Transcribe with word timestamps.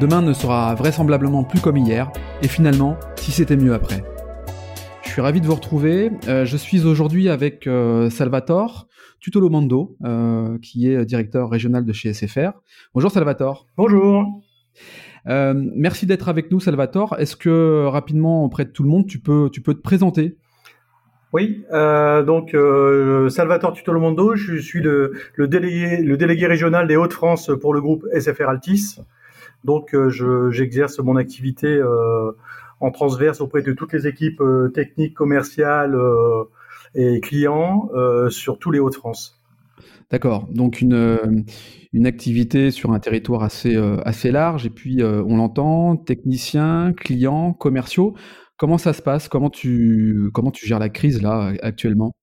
Demain 0.00 0.22
ne 0.22 0.32
sera 0.32 0.74
vraisemblablement 0.74 1.44
plus 1.44 1.60
comme 1.60 1.76
hier, 1.76 2.10
et 2.42 2.48
finalement, 2.48 2.96
si 3.14 3.30
c'était 3.30 3.56
mieux 3.56 3.74
après. 3.74 4.02
Je 5.04 5.08
suis 5.08 5.20
ravi 5.20 5.40
de 5.40 5.46
vous 5.46 5.54
retrouver. 5.54 6.10
Euh, 6.26 6.44
je 6.44 6.56
suis 6.56 6.84
aujourd'hui 6.84 7.28
avec 7.28 7.68
euh, 7.68 8.10
Salvatore 8.10 8.88
Tutolomando, 9.20 9.96
euh, 10.04 10.58
qui 10.58 10.88
est 10.88 11.04
directeur 11.04 11.48
régional 11.48 11.84
de 11.84 11.92
chez 11.92 12.12
SFR. 12.12 12.50
Bonjour 12.92 13.12
Salvatore. 13.12 13.68
Bonjour. 13.76 14.42
merci 15.26 16.06
d'être 16.06 16.28
avec 16.28 16.50
nous 16.50 16.58
Salvatore. 16.58 17.14
Est-ce 17.20 17.36
que 17.36 17.86
rapidement 17.86 18.44
auprès 18.44 18.64
de 18.64 18.70
tout 18.70 18.82
le 18.82 18.88
monde, 18.88 19.06
tu 19.06 19.20
peux, 19.20 19.48
tu 19.52 19.60
peux 19.60 19.74
te 19.74 19.80
présenter? 19.80 20.36
Oui, 21.32 21.64
donc 21.70 22.56
Salvatore 23.30 23.74
Tutolomondo, 23.74 24.34
je 24.34 24.56
suis 24.56 24.80
le, 24.80 25.12
le, 25.36 25.46
délégué, 25.46 25.98
le 25.98 26.16
délégué 26.16 26.46
régional 26.48 26.88
des 26.88 26.96
Hauts-de-France 26.96 27.52
pour 27.60 27.72
le 27.72 27.80
groupe 27.80 28.04
SFR 28.12 28.48
Altis. 28.48 28.96
Donc, 29.64 29.94
euh, 29.94 30.50
j'exerce 30.50 30.98
mon 30.98 31.16
activité 31.16 31.66
euh, 31.66 32.32
en 32.80 32.90
transverse 32.90 33.40
auprès 33.40 33.62
de 33.62 33.72
toutes 33.72 33.92
les 33.92 34.06
équipes 34.06 34.40
euh, 34.40 34.68
techniques, 34.68 35.14
commerciales 35.14 35.98
et 36.94 37.20
clients 37.20 37.88
sur 38.28 38.58
tous 38.58 38.70
les 38.70 38.78
Hauts-de-France. 38.78 39.42
D'accord. 40.10 40.46
Donc 40.52 40.80
une, 40.80 41.44
activité 42.04 42.70
sur 42.70 42.92
un 42.92 43.00
territoire 43.00 43.42
assez, 43.42 43.76
assez 44.04 44.30
large. 44.30 44.66
Et 44.66 44.70
puis, 44.70 45.02
on 45.02 45.36
l'entend, 45.36 45.96
techniciens, 45.96 46.92
clients, 46.92 47.52
commerciaux. 47.52 48.14
Comment 48.56 48.78
ça 48.78 48.92
se 48.92 49.02
passe? 49.02 49.28
Comment 49.28 49.50
tu, 49.50 50.30
comment 50.32 50.52
tu 50.52 50.66
gères 50.66 50.78
la 50.78 50.88
crise 50.88 51.20
là 51.20 51.52
actuellement? 51.62 52.14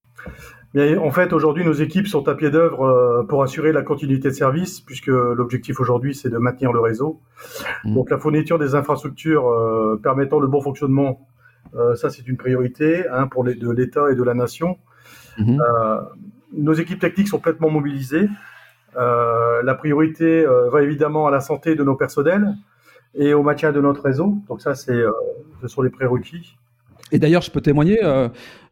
En 0.76 1.12
fait, 1.12 1.34
aujourd'hui, 1.34 1.66
nos 1.66 1.74
équipes 1.74 2.08
sont 2.08 2.28
à 2.30 2.36
pied 2.36 2.50
d'œuvre 2.50 2.84
euh, 2.84 3.24
pour 3.24 3.44
assurer 3.44 3.74
la 3.74 3.82
continuité 3.82 4.30
de 4.30 4.34
service, 4.34 4.80
puisque 4.80 5.08
l'objectif 5.08 5.80
aujourd'hui, 5.80 6.16
c'est 6.16 6.30
de 6.30 6.38
maintenir 6.38 6.72
le 6.72 6.80
réseau. 6.80 7.20
Mmh. 7.84 7.94
Donc, 7.94 8.10
la 8.10 8.18
fourniture 8.18 8.58
des 8.58 8.74
infrastructures 8.74 9.50
euh, 9.50 10.00
permettant 10.02 10.40
le 10.40 10.48
bon 10.48 10.62
fonctionnement, 10.62 11.28
euh, 11.76 11.96
ça, 11.96 12.10
c'est 12.10 12.26
une 12.28 12.38
priorité 12.38 13.08
hein, 13.10 13.28
pour 13.28 13.44
les, 13.44 13.56
de 13.56 13.70
l'État 13.70 14.12
et 14.12 14.16
de 14.16 14.24
la 14.24 14.34
nation. 14.34 14.78
Mmh. 15.38 15.62
nos 16.54 16.74
équipes 16.74 17.00
techniques 17.00 17.30
sont 17.30 17.40
pleinement 17.40 17.70
mobilisées. 17.70 18.28
la 18.98 19.76
priorité 19.76 20.46
va 20.46 20.82
évidemment 20.82 21.26
à 21.26 21.32
la 21.32 21.40
santé 21.40 21.74
de 21.76 21.84
nos 21.86 21.96
personnels 21.96 22.54
et 23.16 23.34
au 23.34 23.42
maintien 23.42 23.72
de 23.72 23.80
notre 23.80 24.04
réseau. 24.04 24.36
Donc, 24.50 24.62
ça, 24.62 24.76
c'est, 24.76 25.02
ce 25.62 25.68
sont 25.70 25.82
les 25.82 25.90
prérequis. 25.90 26.58
Et 27.12 27.20
d'ailleurs, 27.20 27.42
je 27.42 27.52
peux 27.52 27.62
témoigner, 27.62 28.04
euh, 28.04 28.30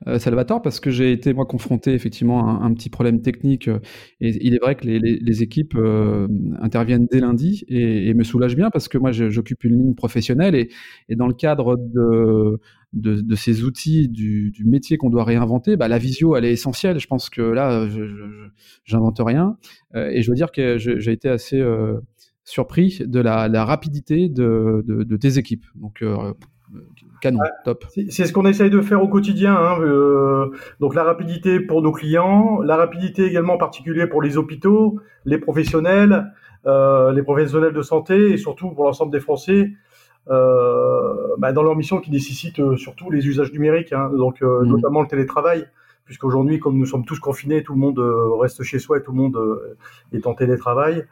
euh, 0.07 0.17
Salvatore, 0.17 0.61
parce 0.61 0.79
que 0.79 0.91
j'ai 0.91 1.11
été 1.11 1.33
moi 1.33 1.45
confronté 1.45 1.93
effectivement 1.93 2.47
à 2.47 2.65
un, 2.65 2.73
petit 2.73 2.89
problème 2.89 3.21
technique. 3.21 3.67
Euh, 3.67 3.79
et 4.21 4.45
il 4.45 4.55
est 4.55 4.59
vrai 4.59 4.75
que 4.75 4.85
les, 4.85 5.43
équipes 5.43 5.75
euh, 5.75 6.27
interviennent 6.61 7.07
dès 7.11 7.19
lundi 7.19 7.65
et, 7.67 8.13
me 8.13 8.23
soulagent 8.23 8.55
bien 8.55 8.69
parce 8.69 8.87
que 8.87 8.97
moi 8.97 9.11
j'occupe 9.11 9.63
une 9.63 9.77
ligne 9.77 9.95
professionnelle 9.95 10.55
et, 10.55 10.69
dans 11.15 11.27
le 11.27 11.33
cadre 11.33 11.77
de, 11.77 13.35
ces 13.35 13.63
outils 13.63 14.07
du, 14.07 14.53
métier 14.65 14.97
qu'on 14.97 15.09
doit 15.09 15.23
réinventer, 15.25 15.75
bah, 15.75 15.87
la 15.87 15.97
visio 15.97 16.35
elle 16.35 16.45
est 16.45 16.53
essentielle. 16.53 16.99
Je 16.99 17.07
pense 17.07 17.29
que 17.29 17.41
là, 17.41 17.87
j'invente 18.85 19.19
rien 19.19 19.57
et 19.95 20.21
je 20.21 20.29
veux 20.29 20.35
dire 20.35 20.51
que 20.51 20.77
j'ai 20.77 21.11
été 21.11 21.29
assez 21.29 21.63
surpris 22.43 23.01
de 23.05 23.19
la, 23.19 23.65
rapidité 23.65 24.29
de, 24.29 24.83
de, 24.85 25.17
tes 25.17 25.37
équipes. 25.37 25.65
Donc 25.75 26.03
canon, 27.21 27.39
top. 27.63 27.85
C'est 28.09 28.25
ce 28.25 28.33
qu'on 28.33 28.45
essaye 28.45 28.69
de 28.69 28.81
faire 28.81 29.01
au 29.01 29.07
quotidien. 29.07 29.55
Hein, 29.55 29.81
euh, 29.81 30.51
donc 30.79 30.95
la 30.95 31.03
rapidité 31.03 31.59
pour 31.59 31.81
nos 31.81 31.91
clients, 31.91 32.61
la 32.61 32.75
rapidité 32.75 33.25
également 33.25 33.53
en 33.53 33.57
particulier 33.57 34.07
pour 34.07 34.21
les 34.21 34.37
hôpitaux, 34.37 34.99
les 35.25 35.37
professionnels, 35.37 36.31
euh, 36.65 37.11
les 37.11 37.23
professionnels 37.23 37.73
de 37.73 37.81
santé 37.81 38.31
et 38.31 38.37
surtout 38.37 38.71
pour 38.71 38.85
l'ensemble 38.85 39.11
des 39.11 39.19
Français. 39.19 39.71
Euh, 40.29 41.35
bah, 41.39 41.53
dans 41.53 41.63
leur 41.63 41.75
mission 41.75 41.99
qui 41.99 42.11
nécessite 42.11 42.75
surtout 42.75 43.09
les 43.09 43.25
usages 43.27 43.51
numériques, 43.51 43.93
hein, 43.93 44.11
donc 44.15 44.41
mmh. 44.41 44.63
notamment 44.63 45.01
le 45.01 45.07
télétravail, 45.07 45.65
puisqu'aujourd'hui, 46.05 46.59
comme 46.59 46.77
nous 46.77 46.85
sommes 46.85 47.05
tous 47.05 47.19
confinés, 47.19 47.63
tout 47.63 47.73
le 47.73 47.79
monde 47.79 47.99
reste 48.39 48.61
chez 48.63 48.77
soi 48.77 48.97
et 48.97 49.01
tout 49.01 49.11
le 49.11 49.17
monde 49.17 49.39
est 50.13 50.27
en 50.27 50.35
télétravail. 50.35 51.05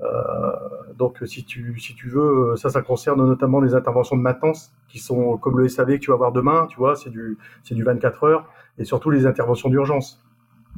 Euh, 0.00 0.52
donc 0.96 1.18
si 1.26 1.44
tu, 1.44 1.78
si 1.78 1.94
tu 1.94 2.08
veux, 2.08 2.54
ça, 2.56 2.70
ça 2.70 2.82
concerne 2.82 3.24
notamment 3.26 3.60
les 3.60 3.74
interventions 3.74 4.16
de 4.16 4.22
maintenance 4.22 4.72
qui 4.88 4.98
sont 4.98 5.36
comme 5.38 5.58
le 5.58 5.68
SAV 5.68 5.94
que 5.94 6.04
tu 6.04 6.10
vas 6.10 6.16
voir 6.16 6.32
demain, 6.32 6.66
tu 6.70 6.76
vois, 6.76 6.96
c'est 6.96 7.10
du, 7.10 7.36
c'est 7.64 7.74
du 7.74 7.82
24 7.82 8.24
heures, 8.24 8.48
et 8.78 8.84
surtout 8.84 9.10
les 9.10 9.26
interventions 9.26 9.68
d'urgence. 9.68 10.20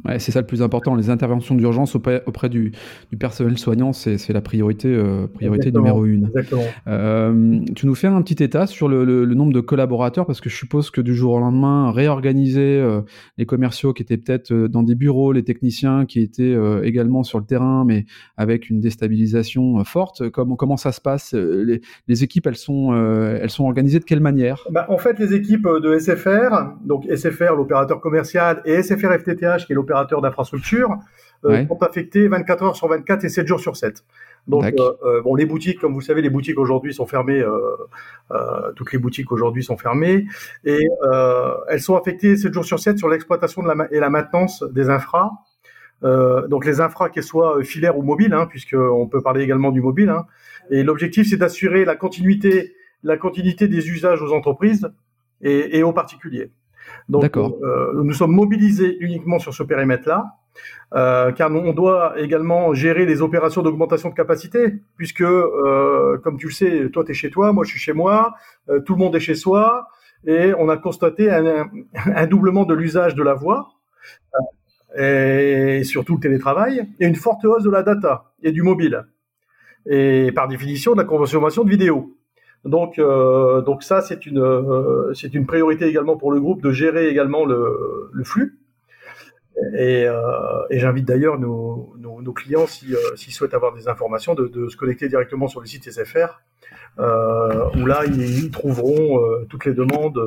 Ouais, 0.05 0.19
c'est 0.19 0.33
ça 0.33 0.41
le 0.41 0.47
plus 0.47 0.62
important. 0.62 0.94
Les 0.94 1.11
interventions 1.11 1.55
d'urgence 1.55 1.94
auprès, 1.94 2.22
auprès 2.27 2.49
du, 2.49 2.72
du, 3.11 3.16
personnel 3.19 3.59
soignant, 3.59 3.93
c'est 3.93 4.33
la 4.33 4.41
priorité, 4.41 4.88
euh, 4.88 5.27
priorité 5.27 5.71
numéro 5.72 6.05
une. 6.06 6.27
Exactement. 6.27 6.65
Euh, 6.87 7.61
tu 7.75 7.87
nous 7.87 7.94
fais 7.94 8.06
un 8.06 8.22
petit 8.22 8.43
état 8.43 8.66
sur 8.66 8.88
le, 8.88 9.05
le, 9.05 9.25
le, 9.25 9.34
nombre 9.34 9.53
de 9.53 9.61
collaborateurs, 9.61 10.27
parce 10.27 10.41
que 10.41 10.49
je 10.49 10.56
suppose 10.56 10.91
que 10.91 11.00
du 11.00 11.15
jour 11.15 11.34
au 11.34 11.41
lendemain, 11.41 11.91
réorganiser 11.91 12.81
euh, 12.81 13.03
les 13.37 13.47
commerciaux 13.47 13.93
qui 13.93 14.03
étaient 14.03 14.16
peut-être 14.16 14.53
dans 14.53 14.83
des 14.83 14.94
bureaux, 14.94 15.33
les 15.33 15.44
techniciens 15.44 16.06
qui 16.06 16.21
étaient 16.21 16.56
également 16.82 17.22
sur 17.22 17.38
le 17.38 17.44
terrain, 17.44 17.84
mais 17.87 18.06
avec 18.37 18.71
une 18.71 18.81
déstabilisation 18.81 19.82
forte. 19.84 20.31
Comment, 20.31 20.56
comment 20.56 20.77
ça 20.77 20.93
se 20.93 21.00
passe 21.00 21.34
les, 21.34 21.81
les, 22.09 22.25
équipes, 22.25 22.47
elles 22.47 22.56
sont, 22.56 22.94
elles 22.94 23.50
sont 23.50 23.65
organisées 23.65 23.99
de 23.99 24.05
quelle 24.05 24.21
manière? 24.21 24.67
Bah, 24.71 24.87
En 24.88 24.99
fait, 24.99 25.19
les 25.19 25.34
équipes 25.34 25.69
de 25.82 25.99
SFR, 25.99 26.77
donc 26.84 27.05
SFR, 27.05 27.55
l'opérateur 27.56 28.00
commercial, 28.00 28.62
et 28.65 28.82
SFR 28.82 29.12
FTTH, 29.19 29.67
qui 29.67 29.72
est 29.72 29.75
opérateurs 29.90 30.20
d'infrastructure 30.20 30.96
euh, 31.44 31.66
sont 31.66 31.82
affectés 31.82 32.28
24 32.28 32.62
heures 32.62 32.76
sur 32.76 32.88
24 32.88 33.24
et 33.24 33.28
7 33.28 33.46
jours 33.46 33.60
sur 33.60 33.76
7. 33.76 34.04
Donc, 34.46 34.64
euh, 34.64 34.92
euh, 35.04 35.22
bon, 35.22 35.34
les 35.34 35.46
boutiques, 35.46 35.80
comme 35.80 35.92
vous 35.92 36.00
savez, 36.00 36.22
les 36.22 36.30
boutiques 36.30 36.58
aujourd'hui 36.58 36.94
sont 36.94 37.06
fermées. 37.06 37.42
toutes 38.76 38.92
les 38.92 38.98
boutiques 38.98 39.32
aujourd'hui 39.32 39.64
sont 39.64 39.76
fermées 39.76 40.26
et 40.64 40.86
elles 41.68 41.80
sont 41.80 41.96
affectées 41.96 42.36
7 42.36 42.52
jours 42.52 42.64
sur 42.64 42.78
7 42.78 42.98
sur 42.98 43.08
l'exploitation 43.08 43.62
et 43.90 43.98
la 43.98 44.10
maintenance 44.10 44.62
des 44.62 44.88
infras. 44.90 45.30
donc 46.02 46.64
les 46.64 46.80
infras, 46.80 47.08
qu'elles 47.08 47.24
soient 47.24 47.62
filaires 47.62 47.98
ou 47.98 48.02
mobiles, 48.02 48.32
hein, 48.32 48.46
puisqu'on 48.46 49.08
peut 49.08 49.22
parler 49.22 49.42
également 49.42 49.72
du 49.72 49.80
mobile. 49.80 50.10
Hein. 50.10 50.26
Et 50.70 50.82
l'objectif, 50.82 51.28
c'est 51.28 51.36
d'assurer 51.36 51.84
la 51.84 51.96
continuité, 51.96 52.74
la 53.02 53.16
continuité 53.16 53.66
des 53.66 53.88
usages 53.88 54.22
aux 54.22 54.32
entreprises 54.32 54.88
et, 55.42 55.78
et 55.78 55.82
aux 55.82 55.92
particuliers. 55.92 56.50
Donc, 57.10 57.37
euh, 57.37 57.93
nous 57.94 58.12
sommes 58.12 58.32
mobilisés 58.32 58.97
uniquement 59.00 59.38
sur 59.41 59.53
ce 59.53 59.65
périmètre-là, 59.65 60.37
euh, 60.94 61.32
car 61.32 61.50
on 61.50 61.72
doit 61.72 62.15
également 62.19 62.72
gérer 62.72 63.04
les 63.04 63.21
opérations 63.21 63.62
d'augmentation 63.62 64.10
de 64.10 64.15
capacité, 64.15 64.75
puisque, 64.97 65.22
euh, 65.22 66.19
comme 66.22 66.37
tu 66.38 66.47
le 66.47 66.53
sais, 66.53 66.88
toi 66.93 67.04
tu 67.04 67.10
es 67.10 67.15
chez 67.15 67.31
toi, 67.31 67.53
moi 67.53 67.65
je 67.65 67.70
suis 67.70 67.81
chez 67.81 67.93
moi, 67.93 68.34
euh, 68.69 68.81
tout 68.81 68.94
le 68.94 69.00
monde 69.00 69.16
est 69.16 69.20
chez 69.20 69.34
soi, 69.34 69.88
et 70.25 70.53
on 70.56 70.69
a 70.69 70.76
constaté 70.76 71.31
un, 71.31 71.69
un 71.94 72.26
doublement 72.26 72.65
de 72.65 72.75
l'usage 72.75 73.15
de 73.16 73.25
la 73.25 73.34
voix, 73.34 73.70
et 74.97 75.82
surtout 75.84 76.15
le 76.15 76.20
télétravail, 76.20 76.88
et 77.00 77.06
une 77.06 77.16
forte 77.16 77.44
hausse 77.44 77.65
de 77.65 77.70
la 77.70 77.82
data 77.82 78.32
et 78.43 78.53
du 78.53 78.62
mobile, 78.62 79.06
et 79.87 80.31
par 80.32 80.47
définition 80.47 80.93
de 80.93 80.99
la 80.99 81.04
consommation 81.04 81.65
de 81.65 81.70
vidéo. 81.70 82.16
Donc, 82.65 82.98
euh, 82.98 83.62
donc 83.62 83.82
ça, 83.82 84.02
c'est 84.02 84.26
une, 84.26 84.38
euh, 84.38 85.14
c'est 85.14 85.32
une 85.34 85.46
priorité 85.46 85.87
également 85.87 86.17
pour 86.17 86.31
le 86.31 86.40
groupe 86.40 86.62
de 86.62 86.73
gérer 86.73 87.08
également 87.08 87.44
le, 87.44 88.11
le 88.12 88.25
flux. 88.25 88.58
Et, 89.76 90.05
euh, 90.06 90.23
et 90.70 90.79
j'invite 90.79 91.06
d'ailleurs 91.06 91.38
nos, 91.38 91.94
nos, 91.99 92.23
nos, 92.23 92.32
clients, 92.32 92.67
s'ils 92.67 92.96
si, 93.17 93.31
souhaitent 93.31 93.55
avoir 93.55 93.75
des 93.75 93.88
informations, 93.88 94.34
de, 94.34 94.46
de, 94.46 94.69
se 94.69 94.76
connecter 94.76 95.08
directement 95.08 95.49
sur 95.49 95.61
le 95.61 95.67
site 95.67 95.90
SFR, 95.90 96.40
où 96.99 97.87
là, 97.87 98.05
ils, 98.06 98.44
ils 98.44 98.50
trouveront 98.50 99.20
toutes 99.49 99.64
les 99.64 99.75
demandes. 99.75 100.20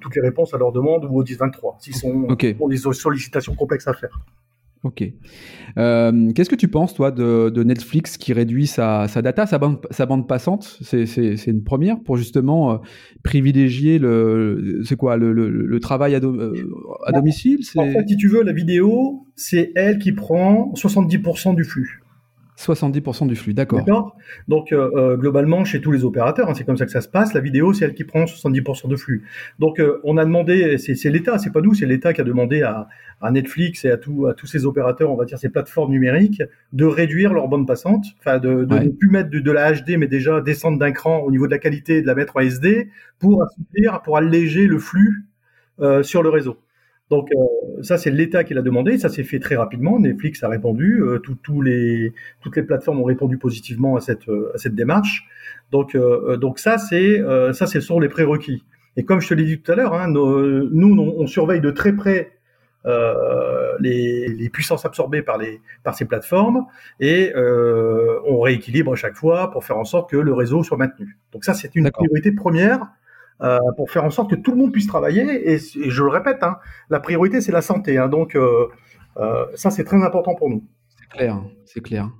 toutes 0.00 0.14
les 0.14 0.22
réponses 0.22 0.54
à 0.54 0.58
leurs 0.58 0.72
demandes 0.72 1.04
ou 1.04 1.20
au 1.20 1.24
1023, 1.24 1.76
s'ils 1.80 1.94
sont 1.94 2.26
okay. 2.28 2.56
ont 2.60 2.68
des 2.68 2.76
sollicitations 2.76 3.54
complexes 3.54 3.88
à 3.88 3.94
faire. 3.94 4.18
Ok. 4.86 5.02
Euh, 5.78 6.32
Qu'est-ce 6.32 6.48
que 6.48 6.54
tu 6.54 6.68
penses, 6.68 6.94
toi, 6.94 7.10
de, 7.10 7.50
de 7.50 7.64
Netflix 7.64 8.16
qui 8.16 8.32
réduit 8.32 8.68
sa, 8.68 9.08
sa, 9.08 9.20
data, 9.20 9.44
sa 9.44 9.58
bande, 9.58 9.80
sa 9.90 10.06
bande 10.06 10.28
passante? 10.28 10.78
C'est 10.80 11.46
une 11.46 11.64
première 11.64 11.98
pour 12.00 12.16
justement 12.16 12.72
euh, 12.72 12.76
privilégier 13.24 13.98
le, 13.98 14.82
c'est 14.84 14.96
quoi, 14.96 15.16
le, 15.16 15.32
le, 15.32 15.48
le, 15.48 15.80
travail 15.80 16.14
à, 16.14 16.20
do, 16.20 16.32
euh, 16.32 16.54
à 17.04 17.10
domicile? 17.10 17.58
En 17.76 17.90
fait, 17.90 18.04
si 18.06 18.16
tu 18.16 18.28
veux, 18.28 18.44
la 18.44 18.52
vidéo, 18.52 19.26
c'est 19.34 19.72
elle 19.74 19.98
qui 19.98 20.12
prend 20.12 20.72
70% 20.76 21.56
du 21.56 21.64
flux. 21.64 22.00
70% 22.58 23.26
du 23.26 23.36
flux, 23.36 23.52
d'accord. 23.52 24.16
Donc 24.48 24.72
euh, 24.72 24.90
euh, 24.94 25.16
globalement, 25.16 25.64
chez 25.64 25.80
tous 25.80 25.92
les 25.92 26.04
opérateurs, 26.04 26.48
hein, 26.48 26.54
c'est 26.54 26.64
comme 26.64 26.76
ça 26.76 26.86
que 26.86 26.90
ça 26.90 27.02
se 27.02 27.08
passe. 27.08 27.34
La 27.34 27.40
vidéo, 27.40 27.74
c'est 27.74 27.84
elle 27.84 27.94
qui 27.94 28.04
prend 28.04 28.24
70% 28.24 28.88
de 28.88 28.96
flux. 28.96 29.24
Donc 29.58 29.78
euh, 29.78 30.00
on 30.04 30.16
a 30.16 30.24
demandé, 30.24 30.78
c'est 30.78 31.10
l'État, 31.10 31.38
c'est 31.38 31.52
pas 31.52 31.60
nous, 31.60 31.74
c'est 31.74 31.86
l'État 31.86 32.14
qui 32.14 32.22
a 32.22 32.24
demandé 32.24 32.62
à, 32.62 32.88
à, 33.20 33.30
Netflix 33.30 33.84
et 33.84 33.90
à, 33.90 33.98
tout, 33.98 34.26
à 34.26 34.34
tous 34.34 34.46
ces 34.46 34.64
opérateurs, 34.64 35.10
on 35.10 35.16
va 35.16 35.26
dire 35.26 35.38
ces 35.38 35.50
plateformes 35.50 35.90
numériques, 35.90 36.42
de 36.72 36.86
réduire 36.86 37.34
leur 37.34 37.46
bande 37.48 37.66
passante, 37.66 38.06
enfin 38.20 38.38
de, 38.38 38.64
de 38.64 38.78
ne 38.78 38.88
plus 38.88 39.10
mettre 39.10 39.28
de, 39.28 39.40
de, 39.40 39.52
la 39.52 39.72
HD, 39.72 39.98
mais 39.98 40.06
déjà 40.06 40.40
descendre 40.40 40.78
d'un 40.78 40.92
cran 40.92 41.18
au 41.18 41.30
niveau 41.30 41.46
de 41.46 41.52
la 41.52 41.58
qualité 41.58 41.98
et 41.98 42.02
de 42.02 42.06
la 42.06 42.14
mettre 42.14 42.36
en 42.36 42.40
SD 42.40 42.88
pour 43.18 43.42
assouplir, 43.42 44.00
pour 44.02 44.16
alléger 44.16 44.66
le 44.66 44.78
flux 44.78 45.26
sur 46.02 46.22
le 46.22 46.30
réseau. 46.30 46.56
Donc 47.10 47.28
euh, 47.32 47.82
ça, 47.82 47.98
c'est 47.98 48.10
l'État 48.10 48.42
qui 48.42 48.54
l'a 48.54 48.62
demandé. 48.62 48.98
Ça 48.98 49.08
s'est 49.08 49.22
fait 49.22 49.38
très 49.38 49.56
rapidement. 49.56 49.98
Netflix 49.98 50.42
a 50.42 50.48
répondu. 50.48 51.02
Euh, 51.02 51.20
les, 51.62 52.12
toutes 52.40 52.56
les 52.56 52.62
plateformes 52.62 53.00
ont 53.00 53.04
répondu 53.04 53.38
positivement 53.38 53.96
à 53.96 54.00
cette, 54.00 54.28
euh, 54.28 54.50
à 54.54 54.58
cette 54.58 54.74
démarche. 54.74 55.26
Donc, 55.72 55.96
donc 55.96 56.60
ça, 56.60 56.78
c'est 56.78 57.20
ça, 57.52 57.66
c'est 57.66 57.80
sur 57.80 57.98
les 57.98 58.08
prérequis. 58.08 58.62
Et 58.96 59.04
comme 59.04 59.20
je 59.20 59.28
te 59.28 59.34
l'ai 59.34 59.44
dit 59.44 59.60
tout 59.60 59.72
à 59.72 59.74
l'heure, 59.74 59.94
hein, 59.94 60.06
nous, 60.06 60.96
on, 61.18 61.26
surveille 61.26 61.60
de 61.60 61.72
très 61.72 61.92
près 61.92 62.30
les, 63.80 64.28
les, 64.28 64.48
puissances 64.48 64.86
absorbées 64.86 65.22
par, 65.22 65.38
les, 65.38 65.60
par 65.82 65.96
ces 65.96 66.04
plateformes 66.04 66.66
et 67.00 67.32
on 67.34 68.38
rééquilibre 68.38 68.92
à 68.92 68.94
chaque 68.94 69.16
fois 69.16 69.50
pour 69.50 69.64
faire 69.64 69.76
en 69.76 69.84
sorte 69.84 70.08
que 70.08 70.16
le 70.16 70.32
réseau 70.32 70.62
soit 70.62 70.76
maintenu. 70.76 71.18
Donc 71.32 71.44
ça, 71.44 71.52
c'est 71.52 71.74
une 71.74 71.90
priorité 71.90 72.30
première 72.30 72.86
euh, 73.42 73.58
pour 73.76 73.90
faire 73.90 74.04
en 74.04 74.10
sorte 74.10 74.30
que 74.30 74.36
tout 74.36 74.52
le 74.52 74.56
monde 74.56 74.72
puisse 74.72 74.86
travailler. 74.86 75.52
Et, 75.52 75.58
je 75.58 76.02
le 76.02 76.08
répète, 76.08 76.42
hein, 76.42 76.56
la 76.88 77.00
priorité, 77.00 77.40
c'est 77.40 77.52
la 77.52 77.60
santé. 77.60 77.98
Hein, 77.98 78.08
donc, 78.08 78.34
euh, 78.34 78.66
euh, 79.18 79.44
ça, 79.54 79.70
c'est 79.70 79.84
très 79.84 80.02
important 80.02 80.34
pour 80.34 80.48
nous. 80.48 80.64
C'est 80.98 81.08
clair, 81.18 81.42
c'est 81.64 81.82
clair. 81.82 82.10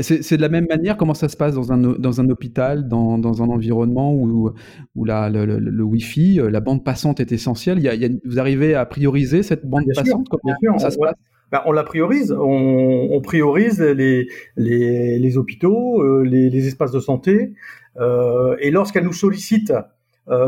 C'est 0.00 0.36
de 0.36 0.42
la 0.42 0.48
même 0.48 0.66
manière 0.68 0.96
comment 0.96 1.14
ça 1.14 1.28
se 1.28 1.36
passe 1.36 1.54
dans 1.54 1.72
un, 1.72 1.78
dans 1.78 2.20
un 2.20 2.30
hôpital, 2.30 2.88
dans, 2.88 3.18
dans 3.18 3.42
un 3.42 3.48
environnement 3.48 4.14
où, 4.14 4.52
où 4.94 5.04
la, 5.04 5.28
le, 5.28 5.44
le, 5.44 5.82
Wi-Fi, 5.82 6.40
la 6.48 6.60
bande 6.60 6.84
passante 6.84 7.20
est 7.20 7.32
essentielle? 7.32 7.78
Il 7.78 7.84
y 7.84 7.88
a, 7.88 7.94
il 7.94 8.00
y 8.00 8.04
a, 8.04 8.08
vous 8.24 8.38
arrivez 8.38 8.74
à 8.74 8.86
prioriser 8.86 9.42
cette 9.42 9.66
bande 9.66 9.84
passante? 9.94 10.28
Comment, 10.30 10.54
sûr, 10.62 10.80
ça 10.80 10.90
se 10.90 10.98
passe? 10.98 11.14
Ben, 11.50 11.60
on 11.66 11.72
la 11.72 11.82
priorise, 11.82 12.32
on, 12.32 13.08
on 13.10 13.20
priorise 13.20 13.80
les, 13.80 14.28
les, 14.56 15.18
les 15.18 15.36
hôpitaux, 15.36 16.22
les, 16.22 16.50
les, 16.50 16.66
espaces 16.66 16.92
de 16.92 17.00
santé, 17.00 17.54
et 17.98 18.70
lorsqu'elle 18.70 19.04
nous 19.04 19.12
sollicite 19.12 19.72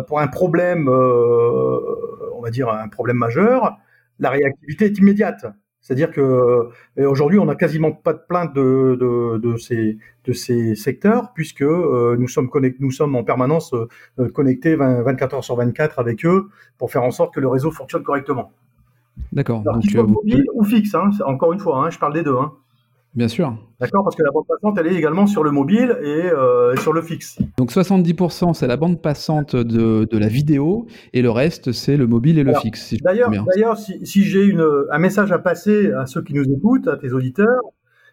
pour 0.06 0.20
un 0.20 0.28
problème, 0.28 0.88
euh, 0.88 1.78
on 2.34 2.40
va 2.42 2.50
dire 2.50 2.68
un 2.68 2.88
problème 2.88 3.16
majeur, 3.16 3.78
la 4.18 4.30
réactivité 4.30 4.86
est 4.86 4.98
immédiate. 4.98 5.46
C'est-à-dire 5.80 6.10
que 6.10 6.68
aujourd'hui, 6.98 7.38
on 7.38 7.46
n'a 7.46 7.54
quasiment 7.54 7.90
pas 7.90 8.12
de 8.12 8.20
plainte 8.28 8.54
de, 8.54 8.98
de, 9.00 9.38
de, 9.38 9.56
ces, 9.56 9.96
de 10.24 10.32
ces 10.32 10.74
secteurs, 10.74 11.32
puisque 11.32 11.62
euh, 11.62 12.16
nous, 12.18 12.28
sommes 12.28 12.50
nous 12.80 12.90
sommes 12.90 13.16
en 13.16 13.24
permanence 13.24 13.74
connectés 14.34 14.76
24 14.76 15.34
heures 15.34 15.44
sur 15.44 15.56
24 15.56 15.98
avec 15.98 16.26
eux 16.26 16.48
pour 16.76 16.92
faire 16.92 17.02
en 17.02 17.10
sorte 17.10 17.34
que 17.34 17.40
le 17.40 17.48
réseau 17.48 17.70
fonctionne 17.70 18.02
correctement. 18.02 18.52
D'accord. 19.32 19.62
Donc, 19.62 19.94
mobile 19.94 20.44
ou 20.54 20.64
fixe, 20.64 20.94
hein, 20.94 21.10
encore 21.24 21.52
une 21.52 21.60
fois, 21.60 21.78
hein, 21.84 21.90
je 21.90 21.98
parle 21.98 22.12
des 22.12 22.22
deux. 22.22 22.36
Hein. 22.36 22.52
Bien 23.14 23.26
sûr. 23.26 23.56
D'accord, 23.80 24.04
parce 24.04 24.14
que 24.14 24.22
la 24.22 24.30
bande 24.30 24.46
passante, 24.46 24.78
elle 24.78 24.86
est 24.86 24.94
également 24.94 25.26
sur 25.26 25.42
le 25.42 25.50
mobile 25.50 25.98
et 26.00 26.30
euh, 26.30 26.76
sur 26.76 26.92
le 26.92 27.02
fixe. 27.02 27.38
Donc 27.56 27.72
70%, 27.72 28.54
c'est 28.54 28.68
la 28.68 28.76
bande 28.76 29.02
passante 29.02 29.56
de, 29.56 30.04
de, 30.04 30.18
la 30.18 30.28
vidéo, 30.28 30.86
et 31.12 31.20
le 31.20 31.30
reste, 31.30 31.72
c'est 31.72 31.96
le 31.96 32.06
mobile 32.06 32.38
et 32.38 32.44
le 32.44 32.54
fixe. 32.54 32.94
d'ailleurs, 33.02 33.30
d'ailleurs, 33.30 33.76
si, 33.76 34.06
si 34.06 34.22
j'ai 34.22 34.54
un 34.90 34.98
message 34.98 35.32
à 35.32 35.40
passer 35.40 35.92
à 35.92 36.06
ceux 36.06 36.22
qui 36.22 36.34
nous 36.34 36.44
écoutent, 36.44 36.86
à 36.86 36.96
tes 36.96 37.12
auditeurs, 37.12 37.60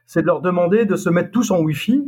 c'est 0.07 0.21
de 0.21 0.27
leur 0.27 0.41
demander 0.41 0.85
de 0.85 0.95
se 0.95 1.09
mettre 1.09 1.29
tous 1.29 1.51
en 1.51 1.59
Wi-Fi 1.59 2.03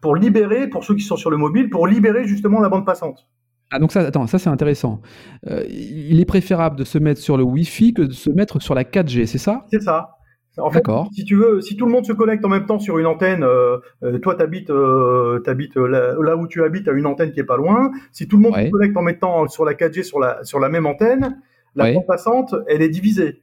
pour 0.00 0.16
libérer, 0.16 0.68
pour 0.68 0.84
ceux 0.84 0.96
qui 0.96 1.02
sont 1.02 1.16
sur 1.16 1.30
le 1.30 1.36
mobile, 1.36 1.70
pour 1.70 1.86
libérer 1.86 2.26
justement 2.26 2.60
la 2.60 2.68
bande 2.68 2.86
passante. 2.86 3.28
Ah 3.70 3.78
donc 3.78 3.92
ça, 3.92 4.00
attends, 4.00 4.26
ça 4.26 4.38
c'est 4.38 4.48
intéressant. 4.48 5.02
Euh, 5.46 5.64
il 5.68 6.18
est 6.20 6.24
préférable 6.24 6.76
de 6.76 6.84
se 6.84 6.98
mettre 6.98 7.20
sur 7.20 7.36
le 7.36 7.44
Wi-Fi 7.44 7.92
que 7.92 8.02
de 8.02 8.12
se 8.12 8.30
mettre 8.30 8.60
sur 8.60 8.74
la 8.74 8.84
4G, 8.84 9.26
c'est 9.26 9.38
ça? 9.38 9.66
C'est 9.70 9.82
ça. 9.82 10.17
En 10.60 10.70
fait, 10.70 10.84
si 11.12 11.24
tu 11.24 11.36
veux, 11.36 11.60
si 11.60 11.76
tout 11.76 11.86
le 11.86 11.92
monde 11.92 12.04
se 12.04 12.12
connecte 12.12 12.44
en 12.44 12.48
même 12.48 12.66
temps 12.66 12.78
sur 12.78 12.98
une 12.98 13.06
antenne, 13.06 13.42
euh, 13.42 13.78
euh 14.02 14.18
toi 14.18 14.34
t'habites, 14.34 14.70
euh, 14.70 15.40
t'habites 15.40 15.76
euh, 15.76 15.86
là, 15.86 16.14
là, 16.20 16.36
où 16.36 16.46
tu 16.46 16.64
habites, 16.64 16.88
à 16.88 16.92
une 16.92 17.06
antenne 17.06 17.32
qui 17.32 17.40
est 17.40 17.44
pas 17.44 17.56
loin. 17.56 17.90
Si 18.12 18.28
tout 18.28 18.36
le 18.36 18.42
monde 18.42 18.56
se 18.56 18.70
connecte 18.70 18.96
en 18.96 19.02
même 19.02 19.18
temps 19.18 19.46
sur 19.48 19.64
la 19.64 19.74
4G 19.74 20.02
sur 20.02 20.18
la 20.18 20.42
sur 20.44 20.58
la 20.58 20.68
même 20.68 20.86
antenne, 20.86 21.40
la 21.74 21.92
bande 21.92 22.06
passante, 22.06 22.54
elle 22.66 22.82
est 22.82 22.88
divisée. 22.88 23.42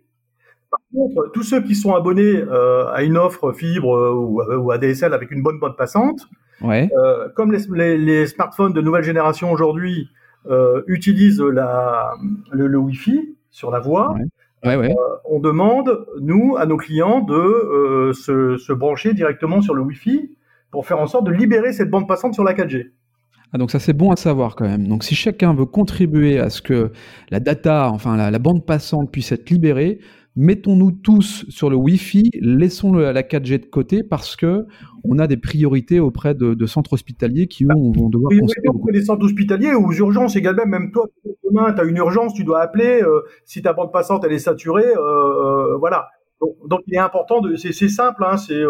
Par 0.70 0.80
contre, 0.94 1.32
tous 1.34 1.44
ceux 1.44 1.62
qui 1.62 1.76
sont 1.76 1.94
abonnés 1.94 2.36
euh, 2.36 2.88
à 2.92 3.04
une 3.04 3.18
offre 3.18 3.54
fibre 3.54 4.14
ou, 4.14 4.42
ou 4.42 4.72
ADSL 4.72 5.14
avec 5.14 5.32
une 5.32 5.42
bonne 5.42 5.60
bande 5.60 5.78
passante, 5.78 6.28
ouais. 6.62 6.90
comme 7.36 7.52
les, 7.52 7.60
les, 7.70 7.98
les, 7.98 8.28
smartphones 8.28 8.74
de 8.74 8.82
nouvelle 8.82 9.04
génération 9.04 9.52
aujourd'hui 9.52 10.10
utilisent 10.88 11.42
la, 11.42 12.14
le, 12.52 12.68
le 12.68 12.78
Wi-Fi 12.78 13.36
sur 13.52 13.72
la 13.72 13.80
voie. 13.80 14.16
Euh, 14.66 14.90
on 15.26 15.40
demande, 15.40 16.06
nous, 16.22 16.56
à 16.58 16.66
nos 16.66 16.78
clients, 16.78 17.22
de 17.22 17.34
euh, 17.34 18.14
se, 18.14 18.74
brancher 18.74 19.14
directement 19.14 19.62
sur 19.62 19.74
le 19.74 19.82
Wi-Fi 19.82 20.36
pour 20.72 20.86
faire 20.86 21.00
en 21.00 21.08
sorte 21.08 21.26
de 21.26 21.32
libérer 21.32 21.74
cette 21.74 21.90
bande 21.90 22.08
passante 22.08 22.34
sur 22.34 22.44
la 22.44 22.54
4G. 22.54 22.92
Ah, 23.54 23.58
donc 23.58 23.72
ça 23.72 23.80
c'est 23.80 23.94
bon 23.94 24.12
à 24.12 24.16
savoir 24.16 24.56
quand 24.56 24.66
même. 24.66 24.88
Donc 24.88 25.04
si 25.04 25.16
chacun 25.16 25.54
veut 25.54 25.66
contribuer 25.66 26.40
à 26.40 26.50
ce 26.50 26.62
que 26.62 26.92
la 27.30 27.40
data, 27.40 27.90
enfin 27.92 28.18
la 28.18 28.40
bande 28.40 28.66
passante 28.66 29.12
puisse 29.12 29.32
être 29.32 29.50
libérée, 29.50 30.00
mettons-nous 30.36 30.92
tous 30.92 31.46
sur 31.50 31.70
le 31.70 31.76
Wi-Fi, 31.76 32.30
laissons 32.42 32.92
le, 32.92 33.12
la 33.12 33.24
4G 33.24 33.62
de 33.62 33.66
côté 33.66 34.04
parce 34.04 34.36
que 34.36 34.66
on 35.04 35.20
a 35.20 35.28
des 35.28 35.38
priorités 35.38 36.00
auprès 36.00 36.34
de, 36.34 36.66
centres 36.66 36.94
hospitaliers 36.94 37.48
qui 37.48 37.66
bah, 37.66 37.76
vont 37.76 38.10
devoir 38.10 38.32
construire. 38.38 38.74
des 38.92 39.04
centres 39.04 39.26
hospitaliers 39.26 39.74
ou 39.74 39.90
aux 39.90 39.94
urgences 39.94 40.36
également. 40.36 40.66
Même 40.66 40.92
toi, 40.92 41.08
demain, 41.44 41.74
tu 41.74 41.82
as 41.82 41.84
une 41.86 41.98
urgence, 41.98 42.34
tu 42.34 42.44
dois 42.44 42.62
appeler. 42.62 43.02
Euh, 43.02 43.22
si 43.46 43.62
ta 43.62 43.74
bande 43.74 43.92
passante 43.92 44.24
elle 44.26 44.34
est 44.34 44.40
saturée, 44.40 44.86
euh, 44.86 45.74
euh, 45.74 45.78
voilà. 45.78 46.10
Donc, 46.68 46.82
il 46.88 46.94
est 46.94 47.00
important 47.00 47.40
de, 47.40 47.56
c'est 47.56 47.72
simple, 47.88 48.24
hein, 48.26 48.36
c'est 48.38 48.62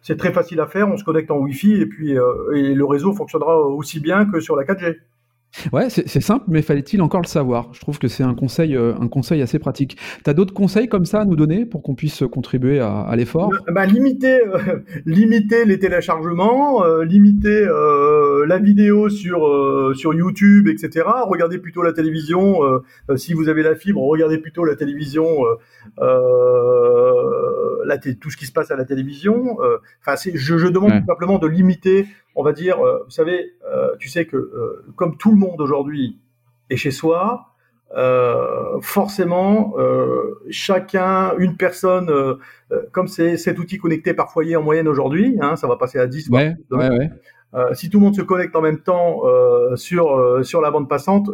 c'est 0.00 0.16
très 0.16 0.32
facile 0.32 0.60
à 0.60 0.66
faire. 0.66 0.88
On 0.88 0.96
se 0.96 1.04
connecte 1.04 1.30
en 1.30 1.38
Wi-Fi 1.38 1.74
et 1.74 1.86
puis 1.86 2.12
et 2.12 2.74
le 2.74 2.84
réseau 2.84 3.12
fonctionnera 3.12 3.60
aussi 3.60 3.98
bien 3.98 4.24
que 4.24 4.38
sur 4.40 4.56
la 4.56 4.64
4G. 4.64 4.96
Ouais, 5.72 5.88
c'est 5.88 6.20
simple, 6.20 6.44
mais 6.48 6.62
fallait-il 6.62 7.02
encore 7.02 7.22
le 7.22 7.26
savoir? 7.26 7.70
Je 7.72 7.80
trouve 7.80 7.98
que 7.98 8.08
c'est 8.08 8.22
un 8.22 8.34
conseil, 8.34 8.76
euh, 8.76 8.94
un 9.00 9.08
conseil 9.08 9.42
assez 9.42 9.58
pratique. 9.58 9.96
Tu 10.24 10.30
as 10.30 10.34
d'autres 10.34 10.54
conseils 10.54 10.88
comme 10.88 11.04
ça 11.04 11.20
à 11.20 11.24
nous 11.24 11.36
donner 11.36 11.66
pour 11.66 11.82
qu'on 11.82 11.94
puisse 11.94 12.22
contribuer 12.30 12.80
à, 12.80 13.12
l'effort? 13.16 13.52
Bah, 13.72 13.86
limiter, 13.86 14.46
euh, 14.46 14.80
limiter 15.06 15.64
les 15.64 15.78
téléchargements, 15.78 16.84
euh, 16.84 17.04
limiter 17.04 17.66
la 18.46 18.58
vidéo 18.58 19.08
sur, 19.08 19.92
sur 19.94 20.14
YouTube, 20.14 20.68
etc. 20.68 21.06
Regardez 21.26 21.58
plutôt 21.58 21.82
la 21.82 21.92
télévision. 21.92 22.60
si 23.16 23.32
vous 23.32 23.48
avez 23.48 23.62
la 23.62 23.74
fibre, 23.74 24.02
regardez 24.02 24.38
plutôt 24.38 24.64
la 24.64 24.76
télévision, 24.76 25.44
la 25.98 27.98
tout 28.20 28.30
ce 28.30 28.36
qui 28.36 28.46
se 28.46 28.52
passe 28.52 28.70
à 28.70 28.76
la 28.76 28.84
télévision. 28.84 29.58
Enfin, 30.00 30.14
je, 30.34 30.58
je 30.58 30.68
demande 30.68 31.00
tout 31.00 31.06
simplement 31.06 31.38
de 31.38 31.48
limiter 31.48 32.06
on 32.36 32.42
va 32.42 32.52
dire, 32.52 32.78
euh, 32.80 33.02
vous 33.04 33.10
savez, 33.10 33.54
euh, 33.64 33.96
tu 33.98 34.08
sais 34.08 34.26
que 34.26 34.36
euh, 34.36 34.84
comme 34.94 35.16
tout 35.16 35.30
le 35.30 35.36
monde 35.36 35.60
aujourd'hui 35.60 36.20
est 36.70 36.76
chez 36.76 36.90
soi, 36.90 37.52
forcément, 38.82 39.74
chacun, 40.50 41.34
une 41.38 41.56
personne, 41.56 42.10
comme 42.92 43.06
c'est 43.06 43.36
cet 43.38 43.58
outil 43.58 43.78
connecté 43.78 44.12
par 44.12 44.30
foyer 44.32 44.56
en 44.56 44.62
moyenne 44.62 44.88
aujourd'hui, 44.88 45.38
hein, 45.40 45.56
ça 45.56 45.66
va 45.66 45.76
passer 45.76 45.98
à 45.98 46.06
10. 46.06 46.28
Ouais, 46.28 46.54
ouais, 46.72 46.90
ouais. 46.90 47.10
Euh, 47.54 47.72
si 47.74 47.88
tout 47.88 47.98
le 47.98 48.04
monde 48.04 48.16
se 48.16 48.22
connecte 48.22 48.54
en 48.56 48.60
même 48.60 48.80
temps 48.80 49.22
euh, 49.24 49.76
sur 49.76 50.16
euh, 50.16 50.42
sur 50.42 50.60
la 50.60 50.70
bande 50.70 50.88
passante, 50.88 51.30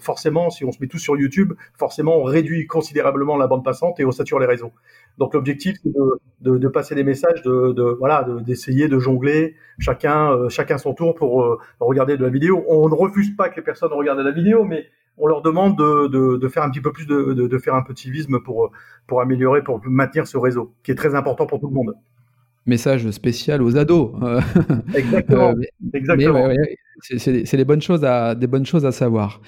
forcément, 0.00 0.50
si 0.50 0.64
on 0.64 0.72
se 0.72 0.78
met 0.80 0.88
tous 0.88 0.98
sur 0.98 1.16
YouTube, 1.16 1.52
forcément, 1.78 2.16
on 2.18 2.24
réduit 2.24 2.66
considérablement 2.66 3.36
la 3.36 3.46
bande 3.46 3.64
passante 3.64 4.00
et 4.00 4.04
on 4.04 4.10
sature 4.10 4.38
les 4.38 4.46
réseaux. 4.46 4.72
Donc 5.18 5.34
l'objectif, 5.34 5.76
c'est 5.82 5.92
de, 5.92 6.20
de, 6.40 6.58
de, 6.58 6.68
passer 6.68 6.94
des 6.94 7.04
messages, 7.04 7.42
de, 7.42 7.72
de 7.72 7.82
voilà, 7.98 8.26
d'essayer 8.40 8.88
de, 8.88 8.98
jongler 8.98 9.54
chacun 9.78 10.48
chacun 10.48 10.78
son 10.78 10.94
tour 10.94 11.14
pour 11.14 11.58
regarder 11.80 12.16
de 12.16 12.24
la 12.24 12.30
vidéo. 12.30 12.64
On 12.68 12.88
ne 12.88 12.94
refuse 12.94 13.36
pas 13.36 13.48
que 13.48 13.56
les 13.56 13.62
personnes 13.62 13.92
regardent 13.92 14.20
la 14.20 14.32
vidéo, 14.32 14.64
mais 14.64 14.86
on 15.18 15.26
leur 15.26 15.42
demande 15.42 15.76
de, 15.78 16.36
de, 16.36 16.48
faire 16.48 16.64
un 16.64 16.70
petit 16.70 16.80
peu 16.80 16.92
plus 16.92 17.06
de, 17.06 17.32
de, 17.34 17.58
faire 17.58 17.74
un 17.74 17.82
petit 17.82 18.04
civisme 18.04 18.40
pour, 18.40 18.72
pour 19.06 19.20
améliorer, 19.20 19.62
pour 19.62 19.80
maintenir 19.84 20.26
ce 20.26 20.36
réseau, 20.36 20.72
qui 20.82 20.90
est 20.90 20.96
très 20.96 21.14
important 21.14 21.46
pour 21.46 21.60
tout 21.60 21.68
le 21.68 21.74
monde 21.74 21.94
message 22.66 23.10
spécial 23.10 23.62
aux 23.62 23.76
ados. 23.76 24.12
Exactement. 24.94 25.50
Euh, 25.50 25.62
Exactement. 25.92 26.48
C'est 27.18 27.56
des 27.56 27.64
bonnes 27.64 27.80
choses 27.80 28.04
à 28.04 28.92
savoir. 28.92 29.40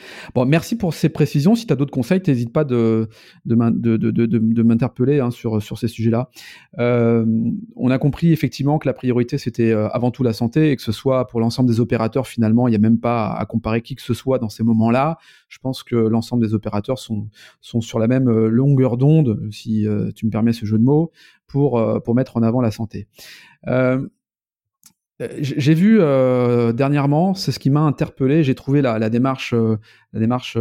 Merci 0.47 0.77
pour 0.77 0.95
ces 0.95 1.09
précisions. 1.09 1.55
Si 1.55 1.67
tu 1.67 1.73
as 1.73 1.77
d'autres 1.77 1.93
conseils, 1.93 2.21
n'hésite 2.27 2.53
pas 2.53 2.65
de 2.65 3.09
m'interpeller 3.47 5.21
hein, 5.21 5.31
sur 5.31 5.79
ces 5.79 5.89
sujets-là. 5.89 6.29
Euh, 6.79 7.25
on 7.77 7.91
a 7.91 7.99
compris 7.99 8.33
effectivement 8.33 8.79
que 8.79 8.87
la 8.87 8.93
priorité 8.93 9.39
c'était 9.39 9.73
euh, 9.73 9.89
avant 9.89 10.11
tout 10.11 10.23
la 10.23 10.33
santé 10.33 10.71
et 10.71 10.77
que 10.77 10.83
ce 10.83 10.93
soit 10.93 11.27
pour 11.27 11.41
l'ensemble 11.41 11.69
des 11.69 11.81
opérateurs 11.81 12.27
finalement, 12.27 12.69
il 12.69 12.73
n'y 12.73 12.77
a 12.77 12.81
même 12.81 12.99
pas 12.99 13.33
à 13.33 13.45
comparer 13.47 13.81
qui 13.83 13.95
que 13.95 14.03
ce 14.03 14.15
soit 14.15 14.39
dans 14.39 14.49
ces 14.49 14.63
moments-là. 14.63 15.19
Je 15.49 15.59
pense 15.59 15.83
que 15.83 15.97
l'ensemble 15.97 16.47
des 16.47 16.55
opérateurs 16.55 16.99
sont 16.99 17.29
sur 17.61 17.99
la 17.99 18.09
même 18.09 18.29
euh, 18.29 18.49
longueur 18.49 18.97
d'onde, 18.97 19.49
si 19.51 19.87
tu 20.15 20.27
me 20.27 20.31
permets 20.31 20.53
ce 20.53 20.67
jeu 20.67 20.79
de 20.79 20.85
mots, 20.85 21.11
pour 21.47 22.15
mettre 22.15 22.37
en 22.37 22.43
avant 22.43 22.61
la 22.61 22.71
santé. 22.71 23.07
J'ai 25.19 25.73
vu 25.73 25.99
euh, 25.99 26.73
dernièrement, 26.73 27.33
c'est 27.33 27.51
ce 27.51 27.59
qui 27.59 27.71
m'a 27.71 27.81
interpellé. 27.81 28.45
J'ai 28.45 28.55
trouvé 28.55 28.83
la, 28.83 28.99
la, 28.99 29.09
démarche, 29.09 29.55
euh, 29.55 29.79
la 30.13 30.21
démarche 30.21 30.59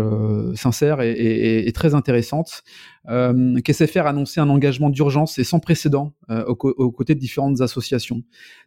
sincère 0.56 1.02
et, 1.02 1.12
et, 1.12 1.68
et, 1.68 1.72
très 1.74 1.94
intéressante. 1.94 2.64
Euh, 3.10 3.60
qu'SFR 3.62 4.06
a 4.06 4.10
annoncé 4.10 4.40
un 4.40 4.50
engagement 4.50 4.90
d'urgence 4.90 5.38
et 5.40 5.44
sans 5.44 5.60
précédent 5.60 6.14
aux, 6.30 6.58
aux, 6.62 6.92
côtés 6.92 7.16
de 7.16 7.20
différentes 7.20 7.60
associations. 7.60 8.22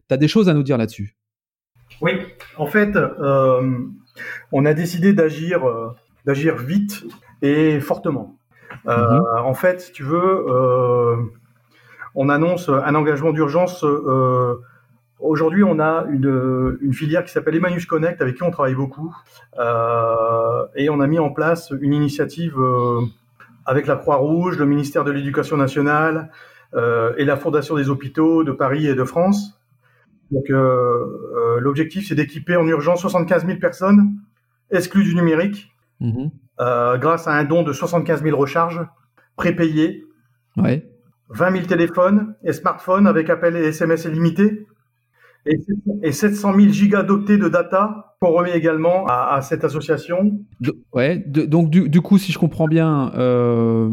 Tu 0.09 0.15
as 0.15 0.19
des 0.19 0.29
choses 0.29 0.51
à 0.51 0.55
nous 0.55 0.63
dire 0.63 0.77
là-dessus? 0.77 1.17
Oui, 2.03 2.13
en 2.59 2.67
fait, 2.67 2.91
on 4.53 4.67
a 4.67 4.75
décidé 4.75 5.15
d'agir, 5.15 5.63
d'agir 6.27 6.57
vite 6.57 7.05
et 7.41 7.81
fortement. 7.81 8.37
Mm-hmm. 8.85 9.41
En 9.43 9.55
fait, 9.55 9.81
si 9.81 9.93
tu 9.93 10.03
veux, 10.03 10.45
on 12.15 12.29
annonce 12.29 12.69
un 12.69 12.95
engagement 12.95 13.33
d'urgence. 13.33 13.87
Aujourd'hui, 15.21 15.65
on 15.65 15.81
a 15.81 16.07
une, 16.11 16.79
une 16.81 16.95
filière 16.95 17.25
qui 17.25 17.33
s'appelle 17.33 17.57
Emmaüs 17.57 17.87
Connect, 17.87 18.23
avec 18.23 18.37
qui 18.37 18.43
on 18.45 18.51
travaille 18.51 18.77
beaucoup, 18.77 19.15
euh, 19.59 20.67
et 20.77 20.91
on 20.91 21.01
a 21.01 21.07
mis 21.09 21.19
en 21.19 21.31
place 21.31 21.73
une 21.81 21.93
initiative 21.93 22.57
euh, 22.59 23.01
avec 23.67 23.87
la 23.87 23.97
Croix-Rouge, 23.97 24.59
le 24.59 24.67
ministère 24.67 25.05
de 25.05 25.11
l'Éducation 25.11 25.57
nationale 25.57 26.31
euh, 26.75 27.15
et 27.17 27.25
la 27.25 27.37
Fondation 27.37 27.75
des 27.75 27.91
hôpitaux 27.91 28.45
de 28.45 28.53
Paris 28.53 28.87
et 28.87 28.95
de 28.95 29.05
France. 29.05 29.61
Donc, 30.31 30.51
l'objectif, 30.51 32.07
c'est 32.07 32.15
d'équiper 32.15 32.55
en 32.55 32.67
urgence 32.69 33.01
75 33.01 33.47
000 33.47 33.59
personnes 33.59 34.19
exclues 34.71 35.03
du 35.03 35.15
numérique, 35.15 35.73
mmh. 36.01 36.27
grâce 36.59 37.27
à 37.27 37.33
un 37.33 37.45
don 37.45 37.63
de 37.63 37.73
75 37.73 38.23
000 38.23 38.37
recharges 38.37 38.87
prépayées, 39.37 40.05
ouais. 40.59 40.87
20 41.31 41.53
000 41.53 41.65
téléphones 41.65 42.35
et 42.45 42.53
smartphones 42.53 43.07
avec 43.07 43.31
appel 43.31 43.57
et 43.57 43.69
SMS 43.69 44.05
illimité 44.05 44.67
et 46.03 46.13
700 46.13 46.55
000 46.59 46.73
gigas 46.73 47.03
d'octets 47.03 47.39
de 47.39 47.49
data 47.49 48.17
qu'on 48.21 48.33
remet 48.33 48.57
également 48.57 49.07
à, 49.07 49.41
cette 49.43 49.65
association. 49.65 50.41
ouais, 50.93 51.19
donc 51.19 51.71
du, 51.71 52.01
coup, 52.01 52.19
si 52.19 52.33
je 52.33 52.39
comprends 52.39 52.67
bien, 52.67 53.13
euh, 53.17 53.89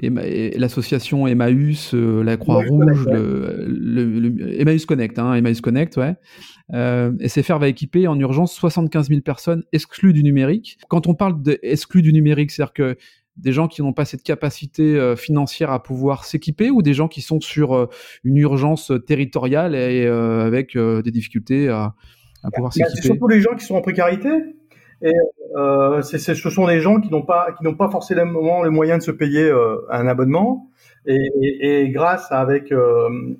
l'association 0.00 1.26
Emmaüs, 1.26 1.92
euh, 1.94 2.22
la 2.22 2.36
Croix-Rouge, 2.36 3.08
le, 3.08 4.60
Emmaüs 4.60 4.86
Connect, 4.86 5.18
hein, 5.18 5.34
Emmaüs 5.34 5.60
Connect, 5.60 5.96
ouais. 5.96 6.14
Euh, 6.74 7.12
SFR 7.26 7.58
va 7.58 7.68
équiper 7.68 8.06
en 8.06 8.18
urgence 8.20 8.52
75 8.52 9.08
000 9.08 9.20
personnes 9.22 9.64
exclues 9.72 10.12
du 10.12 10.22
numérique. 10.22 10.78
Quand 10.88 11.06
on 11.06 11.14
parle 11.14 11.42
d'exclus 11.42 12.02
du 12.02 12.12
numérique, 12.12 12.50
c'est-à-dire 12.50 12.74
que 12.74 12.96
des 13.38 13.52
gens 13.52 13.68
qui 13.68 13.82
n'ont 13.82 13.92
pas 13.92 14.04
cette 14.04 14.22
capacité 14.22 14.96
euh, 14.96 15.16
financière 15.16 15.70
à 15.70 15.82
pouvoir 15.82 16.24
s'équiper 16.24 16.70
ou 16.70 16.82
des 16.82 16.94
gens 16.94 17.08
qui 17.08 17.22
sont 17.22 17.40
sur 17.40 17.74
euh, 17.74 17.86
une 18.24 18.36
urgence 18.36 18.92
territoriale 19.06 19.74
et 19.74 20.04
euh, 20.06 20.44
avec 20.44 20.76
des 20.76 21.10
difficultés 21.10 21.68
à, 21.68 21.94
à 22.42 22.50
pouvoir 22.50 22.72
s'équiper 22.72 22.96
C'est 22.96 23.02
surtout 23.06 23.28
les 23.28 23.40
gens 23.40 23.54
qui 23.54 23.64
sont 23.64 23.76
en 23.76 23.80
précarité. 23.80 24.30
Et 25.00 25.12
euh, 25.56 26.02
c 26.02 26.18
ce 26.18 26.50
sont 26.50 26.66
des 26.66 26.80
gens 26.80 27.00
qui 27.00 27.10
n'ont 27.10 27.22
pas 27.22 27.52
qui 27.56 27.62
n'ont 27.62 27.76
pas 27.76 27.88
forcément 27.88 28.64
les 28.64 28.70
moyens 28.70 28.98
de 28.98 29.04
se 29.04 29.12
payer 29.12 29.48
un 29.90 30.08
abonnement. 30.08 30.68
Et, 31.06 31.16
et, 31.40 31.82
et 31.82 31.90
grâce 31.90 32.26
avec 32.32 32.74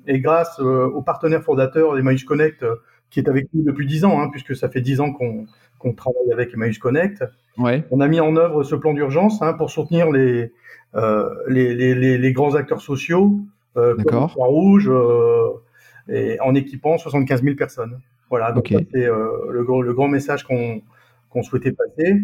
et 0.07 0.19
grâce 0.21 0.59
aux 0.59 1.01
partenaires 1.01 1.43
fondateurs 1.43 1.95
d'Emmaüs 1.95 2.23
Connect 2.23 2.65
qui 3.09 3.19
est 3.19 3.27
avec 3.27 3.47
nous 3.53 3.63
depuis 3.63 3.87
dix 3.87 4.05
ans, 4.05 4.21
hein, 4.21 4.29
puisque 4.31 4.55
ça 4.55 4.69
fait 4.69 4.81
dix 4.81 5.01
ans 5.01 5.11
qu'on 5.11 5.45
qu'on 5.79 5.93
travaille 5.93 6.31
avec 6.31 6.53
Emmaüs 6.53 6.77
Connect. 6.77 7.23
Ouais. 7.57 7.83
On 7.91 7.99
a 7.99 8.07
mis 8.07 8.19
en 8.19 8.35
œuvre 8.35 8.63
ce 8.63 8.75
plan 8.75 8.93
d'urgence 8.93 9.41
hein, 9.41 9.53
pour 9.53 9.71
soutenir 9.71 10.11
les, 10.11 10.51
euh, 10.95 11.29
les, 11.47 11.73
les, 11.73 12.17
les, 12.17 12.33
grands 12.33 12.55
acteurs 12.55 12.81
sociaux, 12.81 13.39
euh, 13.77 13.95
comme 14.05 14.27
Rouge, 14.35 14.89
euh, 14.89 15.49
et 16.07 16.39
en 16.41 16.55
équipant 16.55 16.97
75 16.97 17.43
000 17.43 17.55
personnes. 17.55 17.99
Voilà, 18.29 18.51
donc 18.51 18.67
c'est 18.67 19.05
euh, 19.05 19.27
le, 19.49 19.65
le, 19.81 19.93
grand 19.93 20.07
message 20.07 20.43
qu'on 20.43 21.43
souhaitait 21.43 21.71
passer. 21.71 22.21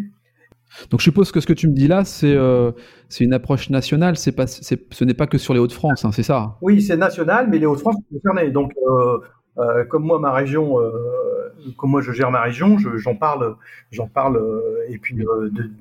Donc 0.90 1.00
je 1.00 1.04
suppose 1.04 1.32
que 1.32 1.40
ce 1.40 1.46
que 1.46 1.52
tu 1.52 1.68
me 1.68 1.74
dis 1.74 1.88
là, 1.88 2.04
c'est 2.04 2.34
euh, 2.34 2.72
une 3.20 3.32
approche 3.32 3.70
nationale, 3.70 4.16
c'est 4.16 4.32
pas, 4.32 4.46
ce 4.46 5.04
n'est 5.04 5.14
pas 5.14 5.26
que 5.26 5.38
sur 5.38 5.54
les 5.54 5.60
Hauts-de-France, 5.60 6.04
hein, 6.04 6.12
c'est 6.12 6.22
ça? 6.22 6.56
Oui, 6.60 6.82
c'est 6.82 6.96
national, 6.96 7.48
mais 7.48 7.58
les 7.58 7.66
Hauts-de-France 7.66 7.96
sont 7.96 8.18
concernés. 8.18 8.50
Donc 8.50 8.72
euh, 8.88 9.18
euh, 9.58 9.84
comme 9.84 10.04
moi, 10.04 10.18
ma 10.18 10.32
région, 10.32 10.80
euh, 10.80 10.90
comme 11.76 11.90
moi 11.90 12.02
je 12.02 12.12
gère 12.12 12.30
ma 12.30 12.42
région, 12.42 12.76
j'en 12.78 13.14
parle, 13.14 13.56
j'en 13.90 14.06
parle. 14.06 14.36
Euh, 14.36 14.84
et 14.88 14.98
puis 14.98 15.16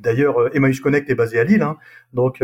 d'ailleurs, 0.01 0.55
Emmaüs 0.55 0.79
Connect 0.79 1.09
est 1.09 1.15
basé 1.15 1.39
à 1.39 1.43
Lille, 1.43 1.61
hein, 1.61 1.77
donc 2.13 2.43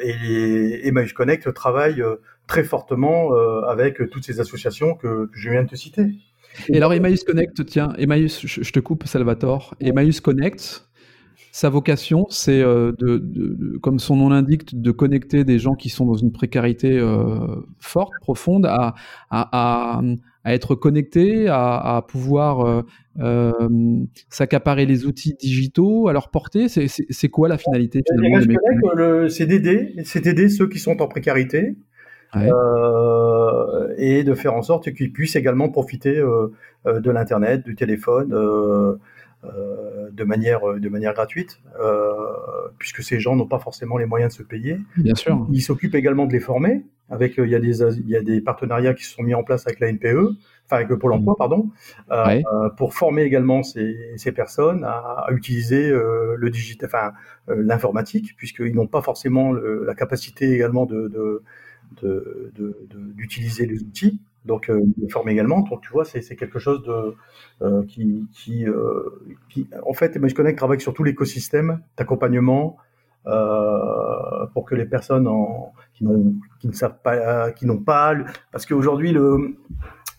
et 0.00 0.88
Emmaüs 0.88 1.12
Connect 1.12 1.52
travaille 1.52 2.02
très 2.46 2.64
fortement 2.64 3.32
avec 3.66 3.98
toutes 4.10 4.24
ces 4.24 4.40
associations 4.40 4.94
que, 4.94 5.28
je 5.32 5.50
viens 5.50 5.64
de 5.64 5.68
te 5.68 5.76
citer. 5.76 6.06
Et 6.68 6.76
alors 6.76 6.92
Emmaüs 6.92 7.24
Connect, 7.24 7.66
tiens, 7.66 7.92
Emmaüs, 7.98 8.46
je, 8.46 8.70
te 8.70 8.80
coupe 8.80 9.06
Salvatore. 9.06 9.74
Emmaüs 9.80 10.20
Connect, 10.20 10.86
sa 11.50 11.68
vocation, 11.68 12.26
c'est 12.30 12.60
de, 12.60 13.78
comme 13.82 13.98
son 13.98 14.16
nom 14.16 14.28
l'indique, 14.28 14.80
de 14.80 14.90
connecter 14.92 15.42
des 15.44 15.58
gens 15.58 15.74
qui 15.74 15.88
sont 15.88 16.06
dans 16.06 16.14
une 16.14 16.32
précarité 16.32 17.00
forte, 17.80 18.12
profonde, 18.20 18.66
à, 18.66 18.94
à, 19.30 19.98
à 19.98 20.00
être 20.52 20.74
connecté, 20.74 21.48
à, 21.48 21.96
à 21.96 22.02
pouvoir 22.02 22.60
euh, 22.60 22.82
euh, 23.20 23.52
s'accaparer 24.28 24.84
les 24.84 25.06
outils 25.06 25.34
digitaux 25.34 26.08
à 26.08 26.12
leur 26.12 26.28
portée 26.30 26.66
C'est 26.68 27.28
quoi 27.28 27.48
la 27.48 27.56
finalité 27.56 28.02
finalement 28.06 29.28
C'est 29.28 29.46
d'aider, 29.46 29.94
c'est 30.04 30.20
d'aider 30.20 30.48
ceux 30.48 30.68
qui 30.68 30.78
sont 30.78 31.00
en 31.00 31.08
précarité. 31.08 31.76
Euh, 32.36 33.94
et 33.96 34.24
de 34.24 34.34
faire 34.34 34.54
en 34.54 34.62
sorte 34.62 34.92
qu'ils 34.92 35.12
puissent 35.12 35.36
également 35.36 35.68
profiter 35.68 36.18
euh, 36.18 36.48
de 36.86 37.10
l'internet, 37.10 37.64
du 37.64 37.74
téléphone, 37.74 38.32
euh, 38.32 38.96
de 40.12 40.24
manière 40.24 40.60
de 40.78 40.88
manière 40.88 41.14
gratuite, 41.14 41.60
puisque 42.78 43.02
ces 43.02 43.20
gens 43.20 43.36
n'ont 43.36 43.46
pas 43.46 43.58
forcément 43.58 43.98
les 43.98 44.06
moyens 44.06 44.32
de 44.32 44.38
se 44.38 44.42
payer. 44.42 44.78
Bien 44.96 45.14
sûr. 45.14 45.46
Ils 45.52 45.60
s'occupent 45.60 45.94
également 45.94 46.26
de 46.26 46.32
les 46.32 46.40
former. 46.40 46.82
Avec 47.10 47.34
il 47.36 47.48
y 47.48 47.54
a 47.54 47.60
des 47.60 47.82
il 47.82 48.08
y 48.08 48.16
a 48.16 48.22
des 48.22 48.40
partenariats 48.40 48.94
qui 48.94 49.04
se 49.04 49.12
sont 49.14 49.22
mis 49.22 49.34
en 49.34 49.42
place 49.42 49.66
avec 49.66 49.78
la 49.80 49.92
NPE, 49.92 50.36
enfin 50.64 50.76
avec 50.76 50.88
le 50.88 50.98
Pôle 50.98 51.12
Emploi, 51.12 51.34
mmh. 51.34 51.36
pardon, 51.36 51.70
pour 52.78 52.94
former 52.94 53.22
également 53.22 53.62
ces, 53.62 53.94
ces 54.16 54.32
personnes 54.32 54.84
à, 54.84 55.24
à 55.26 55.32
utiliser 55.32 55.90
le 55.90 56.48
digital, 56.48 56.88
enfin 56.88 57.12
l'informatique, 57.46 58.34
puisqu'ils 58.38 58.74
n'ont 58.74 58.86
pas 58.86 59.02
forcément 59.02 59.52
le, 59.52 59.84
la 59.84 59.94
capacité 59.94 60.52
également 60.52 60.86
de, 60.86 61.42
d'utiliser 63.14 63.66
les 63.66 63.82
outils 63.82 64.20
donc 64.44 64.68
euh, 64.68 64.84
les 65.00 65.08
former 65.08 65.32
également. 65.32 65.60
Donc 65.60 65.82
tu 65.82 65.90
vois, 65.90 66.04
c'est 66.04 66.36
quelque 66.36 66.58
chose 66.58 66.82
de 66.82 67.14
euh, 67.62 67.84
qui, 67.86 68.26
qui, 68.32 68.66
euh, 68.66 69.10
qui, 69.48 69.68
en 69.86 69.92
fait, 69.92 70.18
je 70.22 70.34
Connect 70.34 70.56
travaille 70.58 70.80
sur 70.80 70.94
tout 70.94 71.04
l'écosystème 71.04 71.80
d'accompagnement 71.96 72.76
euh, 72.76 72.82
pour 73.24 74.64
que 74.64 74.74
les 74.74 74.86
personnes 74.86 75.26
en, 75.26 75.72
qui, 75.94 76.04
qui 76.60 76.68
ne 76.68 76.72
savent 76.72 76.98
pas, 77.02 77.50
qui 77.52 77.66
n'ont 77.66 77.78
pas, 77.78 78.14
parce 78.52 78.66
qu'aujourd'hui 78.66 79.12
le, 79.12 79.56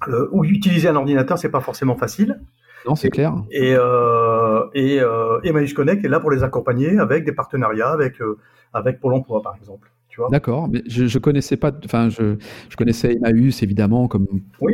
le, 0.08 0.30
ou 0.34 0.44
utiliser 0.44 0.88
un 0.90 0.96
ordinateur, 0.96 1.38
c'est 1.38 1.52
pas 1.52 1.62
forcément 1.62 1.96
facile. 1.96 2.40
Non, 2.88 2.96
c'est 2.96 3.10
clair. 3.10 3.34
Et, 3.52 3.76
euh, 3.76 4.66
et, 4.74 5.00
euh, 5.02 5.40
et 5.44 5.74
Connect 5.74 6.06
est 6.06 6.08
là 6.08 6.20
pour 6.20 6.30
les 6.32 6.44
accompagner 6.44 7.00
avec 7.00 7.26
des 7.26 7.32
partenariats 7.32 7.92
avec, 7.92 8.22
euh, 8.22 8.38
avec 8.74 9.00
Pôle 9.00 9.16
emploi, 9.16 9.42
par 9.42 9.56
exemple. 9.56 9.92
D'accord, 10.32 10.70
mais 10.70 10.82
je, 10.88 11.08
je 11.08 11.20
connaissais 11.20 11.58
pas, 11.58 11.74
enfin 11.84 12.08
je, 12.08 12.38
je 12.70 12.76
connaissais 12.78 13.16
Emmaüs 13.16 13.62
évidemment 13.64 14.08
comme 14.08 14.28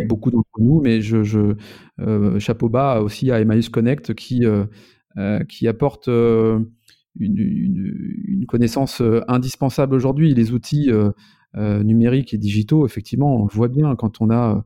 beaucoup 0.07 0.29
d'entre 0.29 0.49
nous, 0.59 0.81
mais 0.81 1.01
je, 1.01 1.23
je 1.23 1.55
euh, 1.99 2.37
chapeau 2.39 2.69
bas 2.69 2.99
aussi 3.01 3.31
à 3.31 3.41
Emmaüs 3.41 3.69
Connect 3.69 4.13
qui 4.13 4.45
euh, 4.45 4.65
euh, 5.17 5.39
qui 5.45 5.67
apporte 5.67 6.09
euh, 6.09 6.59
une, 7.19 8.45
connaissance 8.47 9.01
euh, 9.01 9.21
indispensable 9.27 9.95
aujourd'hui. 9.95 10.33
Les 10.33 10.51
outils 10.51 10.91
euh, 10.91 11.83
numériques 11.83 12.33
et 12.33 12.37
digitaux, 12.37 12.85
effectivement, 12.85 13.35
on 13.37 13.43
le 13.43 13.51
voit 13.51 13.67
bien 13.67 13.95
quand 13.95 14.21
on 14.21 14.29
a 14.29 14.63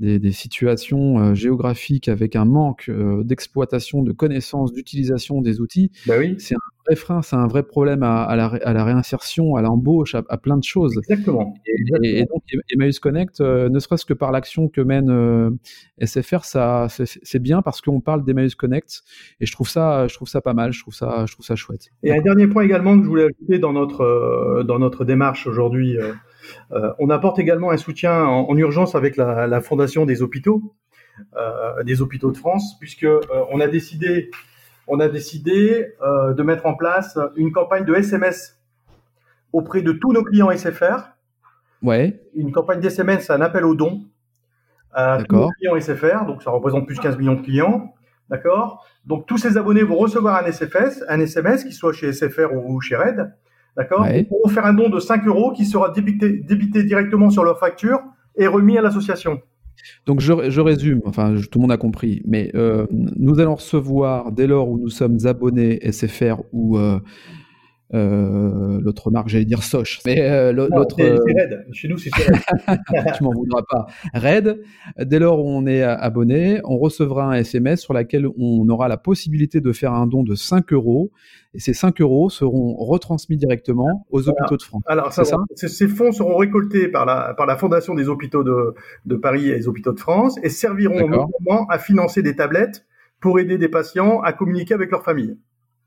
des, 0.00 0.18
des 0.18 0.32
situations 0.32 1.34
géographiques 1.34 2.08
avec 2.08 2.34
un 2.34 2.44
manque 2.44 2.90
d'exploitation, 3.24 4.02
de 4.02 4.12
connaissances, 4.12 4.72
d'utilisation 4.72 5.40
des 5.42 5.60
outils. 5.60 5.92
Bah 6.06 6.14
oui. 6.18 6.34
C'est 6.38 6.54
un 6.54 6.70
vrai 6.86 6.96
frein, 6.96 7.22
c'est 7.22 7.36
un 7.36 7.46
vrai 7.46 7.62
problème 7.62 8.02
à, 8.02 8.34
la, 8.36 8.84
réinsertion, 8.84 9.56
à 9.56 9.62
l'embauche, 9.62 10.14
à, 10.14 10.38
plein 10.38 10.56
de 10.56 10.64
choses. 10.64 10.98
Exactement. 10.98 11.54
Et, 12.02 12.24
donc 12.24 12.42
Emmaüs 12.72 12.98
Connect, 12.98 13.40
euh, 13.40 13.68
ne 13.68 13.78
serait-ce 13.78 14.04
que 14.04 14.14
par 14.14 14.32
l'action 14.32 14.68
que 14.68 14.80
mène 14.80 15.10
euh, 15.10 15.50
SFR, 16.02 16.44
ça, 16.44 16.88
c'est 16.88 17.42
bien 17.42 17.62
parce 17.62 17.80
qu'on 17.80 18.00
parle 18.00 18.24
d'Emmaüs 18.24 18.54
Connect 18.54 19.02
et 19.40 19.46
je 19.46 19.52
trouve 19.52 19.68
ça, 19.68 20.06
je 20.08 20.14
trouve 20.14 20.28
ça 20.28 20.40
pas 20.40 20.54
mal, 20.54 20.72
je 20.72 20.80
trouve 20.80 20.94
ça, 20.94 21.24
je 21.26 21.32
trouve 21.32 21.44
ça 21.44 21.56
chouette. 21.56 21.88
Et 22.02 22.12
un 22.12 22.22
dernier 22.22 22.46
point 22.46 22.64
également 22.64 22.96
que 22.96 23.04
je 23.04 23.08
voulais 23.08 23.24
ajouter 23.24 23.58
dans 23.58 23.72
notre 23.72 24.62
dans 24.66 24.78
notre 24.78 25.04
démarche 25.04 25.46
aujourd'hui, 25.46 25.96
on 26.70 27.10
apporte 27.10 27.38
également 27.38 27.70
un 27.70 27.76
soutien 27.76 28.24
en, 28.24 28.56
urgence 28.56 28.94
avec 28.94 29.16
la, 29.16 29.46
la, 29.46 29.60
fondation 29.60 30.06
des 30.06 30.22
hôpitaux, 30.22 30.74
des 31.84 32.02
hôpitaux 32.02 32.30
de 32.30 32.36
France, 32.36 32.76
puisque 32.78 33.06
on 33.50 33.60
a 33.60 33.66
décidé 33.68 34.30
on 34.90 34.98
a 34.98 35.08
décidé 35.08 35.94
euh, 36.02 36.34
de 36.34 36.42
mettre 36.42 36.66
en 36.66 36.74
place 36.74 37.16
une 37.36 37.52
campagne 37.52 37.84
de 37.84 37.94
SMS 37.94 38.60
auprès 39.52 39.82
de 39.82 39.92
tous 39.92 40.12
nos 40.12 40.24
clients 40.24 40.50
SFR. 40.50 41.12
Ouais. 41.80 42.20
Une 42.34 42.50
campagne 42.52 42.80
d'SMS, 42.80 43.20
c'est 43.20 43.32
un 43.32 43.40
appel 43.40 43.64
aux 43.64 43.76
dons 43.76 44.02
à 44.92 45.22
tous 45.22 45.36
nos 45.36 45.50
clients 45.50 45.78
SFR, 45.78 46.26
donc 46.26 46.42
ça 46.42 46.50
représente 46.50 46.86
plus 46.86 46.96
de 46.96 47.00
15 47.00 47.16
millions 47.18 47.36
de 47.36 47.42
clients. 47.42 47.94
D'accord? 48.28 48.84
Donc 49.06 49.26
tous 49.26 49.38
ces 49.38 49.56
abonnés 49.56 49.84
vont 49.84 49.96
recevoir 49.96 50.44
un 50.44 50.50
SFS, 50.50 51.04
un 51.08 51.20
SMS, 51.20 51.62
qu'il 51.62 51.72
soit 51.72 51.92
chez 51.92 52.12
SFR 52.12 52.52
ou 52.52 52.80
chez 52.80 52.96
Red. 52.96 53.32
D'accord 53.76 54.06
Ils 54.08 54.26
pourront 54.26 54.48
faire 54.48 54.66
un 54.66 54.74
don 54.74 54.88
de 54.88 55.00
5 55.00 55.26
euros 55.26 55.52
qui 55.52 55.64
sera 55.64 55.90
débité, 55.90 56.30
débité 56.30 56.82
directement 56.82 57.30
sur 57.30 57.44
leur 57.44 57.58
facture 57.58 58.00
et 58.36 58.46
remis 58.46 58.78
à 58.78 58.82
l'association. 58.82 59.40
Donc 60.06 60.20
je, 60.20 60.60
résume, 60.60 61.00
enfin 61.06 61.34
tout 61.50 61.58
le 61.58 61.62
monde 61.62 61.72
a 61.72 61.76
compris, 61.76 62.22
mais 62.26 62.50
euh, 62.54 62.86
nous 62.90 63.40
allons 63.40 63.54
recevoir 63.54 64.32
dès 64.32 64.46
lors 64.46 64.68
où 64.68 64.78
nous 64.78 64.90
sommes 64.90 65.18
abonnés 65.24 65.78
SFR 65.90 66.42
ou 66.52 66.78
euh, 66.78 66.98
l'autre 67.92 69.10
marque, 69.10 69.28
j'allais 69.28 69.44
dire 69.44 69.62
Soch, 69.62 70.00
mais 70.06 70.52
l'autre. 70.52 70.96
C'est 70.98 71.10
Red. 71.10 71.66
Chez 71.72 71.88
nous, 71.88 71.98
c'est 71.98 72.10
Red. 72.14 72.78
tu 73.16 73.24
m'en 73.24 73.32
voudras 73.32 73.62
pas. 73.68 73.86
Red. 74.14 74.62
Dès 74.98 75.18
lors 75.18 75.44
où 75.44 75.48
on 75.48 75.66
est 75.66 75.82
abonné, 75.82 76.60
on 76.64 76.78
recevra 76.78 77.24
un 77.24 77.34
SMS 77.34 77.80
sur 77.80 77.94
lequel 77.94 78.26
on 78.38 78.68
aura 78.68 78.88
la 78.88 78.96
possibilité 78.96 79.60
de 79.60 79.72
faire 79.72 79.92
un 79.92 80.06
don 80.06 80.22
de 80.22 80.34
5 80.34 80.72
euros 80.72 81.10
et 81.52 81.58
ces 81.58 81.74
5 81.74 82.00
euros 82.00 82.30
seront 82.30 82.76
retransmis 82.76 83.36
directement 83.36 84.06
aux 84.10 84.28
hôpitaux 84.28 84.56
de 84.56 84.62
France. 84.62 84.82
Alors, 84.86 85.12
ça, 85.12 85.24
ces 85.54 85.88
fonds 85.88 86.12
seront 86.12 86.36
récoltés 86.36 86.88
par 86.88 87.06
la, 87.06 87.34
par 87.34 87.46
la 87.46 87.56
Fondation 87.56 87.94
des 87.94 88.08
hôpitaux 88.08 88.44
de, 88.44 88.74
de 89.06 89.16
Paris 89.16 89.50
et 89.50 89.56
des 89.56 89.68
hôpitaux 89.68 89.92
de 89.92 89.98
France 89.98 90.36
et 90.42 90.48
serviront 90.48 91.08
notamment 91.08 91.66
à 91.68 91.78
financer 91.78 92.22
des 92.22 92.36
tablettes 92.36 92.86
pour 93.20 93.38
aider 93.40 93.58
des 93.58 93.68
patients 93.68 94.20
à 94.20 94.32
communiquer 94.32 94.74
avec 94.74 94.90
leur 94.90 95.02
famille. 95.02 95.36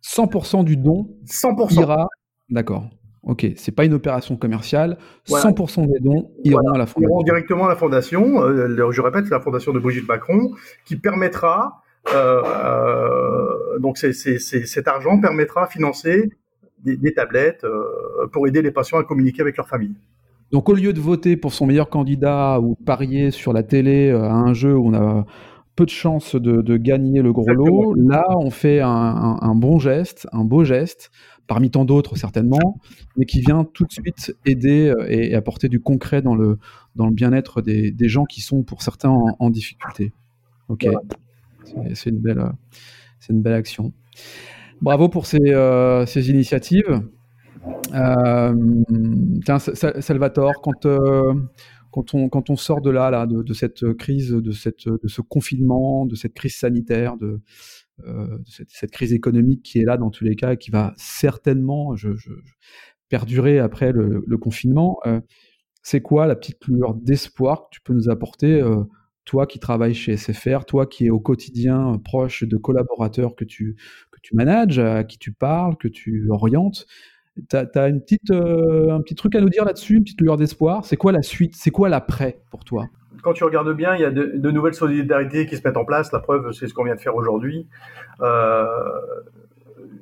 100% 0.03 0.63
du 0.63 0.77
don 0.77 1.07
100%. 1.25 1.79
ira. 1.79 2.07
D'accord. 2.49 2.89
Ok, 3.23 3.47
c'est 3.55 3.71
pas 3.71 3.85
une 3.85 3.93
opération 3.93 4.35
commerciale. 4.35 4.97
100% 5.27 5.87
des 5.87 5.99
dons 6.01 6.29
iront 6.43 6.73
à 6.73 6.77
la 6.77 6.85
fondation. 6.85 7.15
Iront 7.15 7.23
directement 7.23 7.65
à 7.65 7.69
la 7.69 7.75
fondation. 7.77 8.43
Euh, 8.43 8.91
je 8.91 9.01
répète, 9.01 9.29
la 9.29 9.39
fondation 9.39 9.71
de 9.71 9.79
Brigitte 9.79 10.07
Macron 10.07 10.51
qui 10.85 10.97
permettra 10.97 11.83
euh, 12.13 12.43
euh, 12.45 13.79
donc 13.79 13.97
cet 13.97 14.87
argent 14.87 15.19
permettra 15.19 15.65
de 15.67 15.71
financer 15.71 16.29
des, 16.83 17.13
tablettes 17.13 17.63
euh, 17.63 18.27
pour 18.31 18.45
aider 18.47 18.61
les 18.61 18.71
patients 18.71 18.97
à 18.97 19.03
communiquer 19.03 19.41
avec 19.41 19.55
leur 19.55 19.67
famille. 19.67 19.95
Donc 20.51 20.67
au 20.69 20.73
lieu 20.73 20.91
de 20.91 20.99
voter 20.99 21.37
pour 21.37 21.53
son 21.53 21.65
meilleur 21.65 21.89
candidat 21.89 22.59
ou 22.59 22.75
parier 22.75 23.31
sur 23.31 23.53
la 23.53 23.63
télé 23.63 24.11
à 24.11 24.33
un 24.33 24.53
jeu 24.53 24.75
où 24.75 24.89
on 24.89 24.93
a 24.93 25.25
peu 25.75 25.85
de 25.85 25.89
chances 25.89 26.35
de, 26.35 26.77
gagner 26.77 27.21
le 27.21 27.33
gros 27.33 27.51
lot, 27.51 27.93
là 27.95 28.23
on 28.37 28.49
fait 28.49 28.79
un, 28.81 29.55
bon 29.55 29.79
geste, 29.79 30.27
un 30.31 30.43
beau 30.43 30.63
geste, 30.63 31.11
parmi 31.47 31.71
tant 31.71 31.85
d'autres 31.85 32.15
certainement, 32.15 32.79
mais 33.17 33.25
qui 33.25 33.41
vient 33.41 33.63
tout 33.63 33.85
de 33.85 33.91
suite 33.91 34.35
aider 34.45 34.93
et, 35.07 35.33
apporter 35.35 35.69
du 35.69 35.79
concret 35.79 36.21
dans 36.21 36.35
le, 36.35 36.59
dans 36.95 37.07
le 37.07 37.13
bien-être 37.13 37.61
des, 37.61 37.93
gens 38.07 38.25
qui 38.25 38.41
sont 38.41 38.63
pour 38.63 38.81
certains 38.81 39.09
en, 39.09 39.49
difficulté. 39.49 40.13
Ok. 40.69 40.87
C'est 41.93 42.09
une 42.09 42.19
belle, 42.19 42.43
c'est 43.19 43.33
une 43.33 43.41
belle 43.41 43.53
action. 43.53 43.93
Bravo 44.81 45.07
pour 45.07 45.25
ces, 45.25 45.39
euh, 45.39 46.05
ces 46.05 46.29
initiatives. 46.29 47.01
Euh, 47.93 48.53
tiens, 49.45 49.59
Salvatore, 49.59 50.61
quand, 50.61 50.85
euh, 50.85 51.33
quand, 51.93 52.49
on, 52.49 52.55
sort 52.55 52.81
de 52.81 52.89
là, 52.89 53.27
de, 53.27 53.53
cette 53.53 53.93
crise, 53.93 54.31
de, 54.31 54.51
ce 54.51 55.21
confinement, 55.21 56.05
de 56.05 56.15
cette 56.15 56.33
crise 56.33 56.55
sanitaire, 56.55 57.17
de, 57.17 57.39
cette, 58.45 58.91
crise 58.91 59.13
économique 59.13 59.61
qui 59.61 59.79
est 59.79 59.85
là 59.85 59.97
dans 59.97 60.09
tous 60.09 60.23
les 60.23 60.35
cas 60.35 60.53
et 60.53 60.57
qui 60.57 60.71
va 60.71 60.93
certainement 60.97 61.93
perdurer 63.09 63.59
après 63.59 63.91
le, 63.91 64.37
confinement, 64.37 64.99
c'est 65.83 66.01
quoi 66.01 66.25
la 66.25 66.35
petite 66.35 66.65
lueur 66.65 66.95
d'espoir 66.95 67.65
que 67.65 67.75
tu 67.75 67.81
peux 67.81 67.93
nous 67.93 68.09
apporter 68.09 68.63
toi 69.25 69.45
qui 69.45 69.59
travailles 69.59 69.93
chez 69.93 70.17
SFR, 70.17 70.65
toi 70.65 70.87
qui 70.87 71.05
es 71.05 71.09
au 71.09 71.19
quotidien 71.19 71.99
proche 72.03 72.43
de 72.43 72.57
collaborateurs 72.57 73.35
que 73.35 73.45
tu, 73.45 73.75
que 74.11 74.19
tu 74.21 74.35
manages, 74.35 74.79
à 74.79 75.03
qui 75.03 75.17
tu 75.19 75.31
parles, 75.31 75.77
que 75.77 75.87
tu 75.87 76.27
orientes, 76.29 76.87
tu 77.49 77.55
as, 77.55 77.87
une 77.87 78.01
petite, 78.01 78.31
euh, 78.31 78.91
un 78.91 79.01
petit 79.01 79.15
truc 79.15 79.35
à 79.35 79.41
nous 79.41 79.49
dire 79.49 79.65
là-dessus, 79.65 79.95
une 79.95 80.03
petite 80.03 80.21
lueur 80.21 80.37
d'espoir? 80.37 80.85
C'est 80.85 80.97
quoi 80.97 81.11
la 81.11 81.21
suite? 81.21 81.55
C'est 81.55 81.71
quoi 81.71 81.89
l'après 81.89 82.41
pour 82.51 82.63
toi? 82.63 82.85
Quand 83.21 83.33
tu 83.33 83.43
regardes 83.43 83.73
bien, 83.73 83.95
il 83.95 84.01
y 84.01 84.05
a 84.05 84.11
de, 84.11 84.51
nouvelles 84.51 84.73
solidarités 84.73 85.45
qui 85.45 85.57
se 85.57 85.61
mettent 85.65 85.77
en 85.77 85.85
place. 85.85 86.11
La 86.11 86.19
preuve, 86.19 86.51
c'est 86.51 86.67
ce 86.67 86.73
qu'on 86.73 86.83
vient 86.83 86.95
de 86.95 86.99
faire 86.99 87.15
aujourd'hui. 87.15 87.67
Euh, 88.21 88.65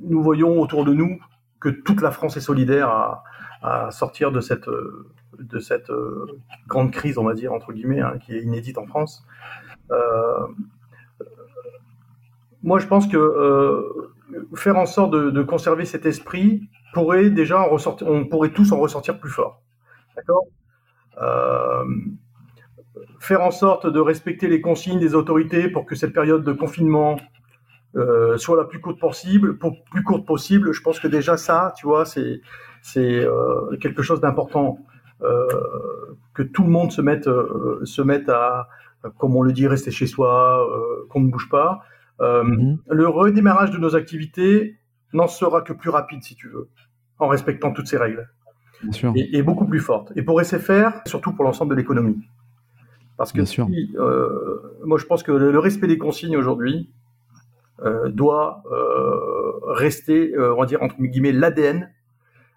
nous 0.01 0.21
voyons 0.21 0.59
autour 0.59 0.85
de 0.85 0.93
nous 0.93 1.19
que 1.59 1.69
toute 1.69 2.01
la 2.01 2.11
France 2.11 2.35
est 2.37 2.41
solidaire 2.41 2.89
à, 2.89 3.91
sortir 3.91 4.31
de 4.31 4.41
cette, 4.41 4.67
de 5.37 5.59
cette 5.59 5.91
euh, 5.91 6.25
grande 6.67 6.91
crise, 6.91 7.19
on 7.19 7.23
va 7.23 7.35
dire, 7.35 7.53
entre 7.53 7.73
guillemets, 7.73 8.01
hein, 8.01 8.17
qui 8.19 8.35
est 8.35 8.41
inédite 8.41 8.79
en 8.79 8.87
France. 8.87 9.23
Moi, 12.63 12.79
je 12.79 12.87
pense 12.87 13.07
que 13.07 14.11
faire 14.55 14.77
en 14.77 14.85
sorte 14.85 15.11
de, 15.11 15.43
conserver 15.43 15.85
cet 15.85 16.05
esprit 16.05 16.69
pourrait 16.93 17.30
déjà 17.30 17.60
en 17.60 17.69
ressortir, 17.69 18.08
on 18.08 18.25
pourrait 18.25 18.51
tous 18.51 18.71
en 18.71 18.80
ressortir 18.80 19.19
plus 19.19 19.30
fort. 19.30 19.62
D'accord? 20.15 20.45
Faire 23.19 23.41
en 23.41 23.51
sorte 23.51 23.88
de 23.88 23.99
respecter 23.99 24.47
les 24.47 24.62
consignes 24.62 24.99
des 24.99 25.15
autorités 25.15 25.69
pour 25.69 25.86
que 25.86 25.95
cette 25.95 26.13
période 26.13 26.43
de 26.43 26.54
confinement 26.54 27.17
soit 28.38 28.58
la 28.58 28.65
plus 28.65 28.80
courte 28.80 28.99
possible, 28.99 29.58
pour, 29.58 29.84
plus 29.91 30.04
courte 30.04 30.25
possible. 30.25 30.73
Je 30.73 30.82
pense 30.82 30.99
que 30.99 31.08
déjà 31.08 31.38
ça, 31.38 31.73
tu 31.77 31.86
vois, 31.86 32.06
c'est 32.06 32.41
c'est 32.82 33.25
quelque 33.80 34.01
chose 34.01 34.21
d'important. 34.21 34.80
Euh, 35.23 35.45
que 36.34 36.41
tout 36.41 36.63
le 36.63 36.69
monde 36.69 36.91
se 36.91 37.01
mette, 37.01 37.27
euh, 37.27 37.82
se 37.84 38.01
mette 38.01 38.30
à, 38.30 38.67
comme 39.17 39.36
on 39.36 39.41
le 39.41 39.51
dit, 39.51 39.67
rester 39.67 39.91
chez 39.91 40.08
soi, 40.08 40.65
euh, 40.67 41.06
qu'on 41.10 41.19
ne 41.19 41.30
bouge 41.30 41.49
pas. 41.49 41.82
Mhm. 42.19 42.77
Le 42.88 43.08
redémarrage 43.08 43.71
de 43.71 43.80
nos 43.80 43.95
activités 43.95 44.77
n'en 45.13 45.28
sera 45.28 45.62
que 45.62 45.74
plus 45.74 45.89
rapide, 45.89 46.24
si 46.24 46.36
tu 46.36 46.47
veux, 46.47 46.69
en 47.19 47.28
respectant 47.28 47.71
toutes 47.71 47.88
ces 47.88 47.97
règles. 47.97 48.30
Et, 49.15 49.43
beaucoup 49.43 49.65
plus 49.65 49.80
forte. 49.80 50.12
Et 50.15 50.24
pour 50.24 50.41
SFR, 50.41 51.02
surtout 51.06 51.34
pour 51.34 51.45
l'ensemble 51.45 51.71
de 51.71 51.76
l'économie. 51.76 52.17
Parce 53.15 53.32
que 53.32 53.41
moi, 54.84 54.97
je 54.97 55.06
pense 55.06 55.21
que 55.21 55.32
le, 55.32 55.60
respect 55.60 55.88
des 55.88 56.00
consignes 56.00 56.36
aujourd'hui 56.36 56.89
doit 58.08 58.63
rester, 59.67 60.34
on 60.38 60.60
va 60.60 60.65
dire, 60.65 60.82
entre 60.82 61.00
guillemets, 61.00 61.32
l'ADN 61.32 61.91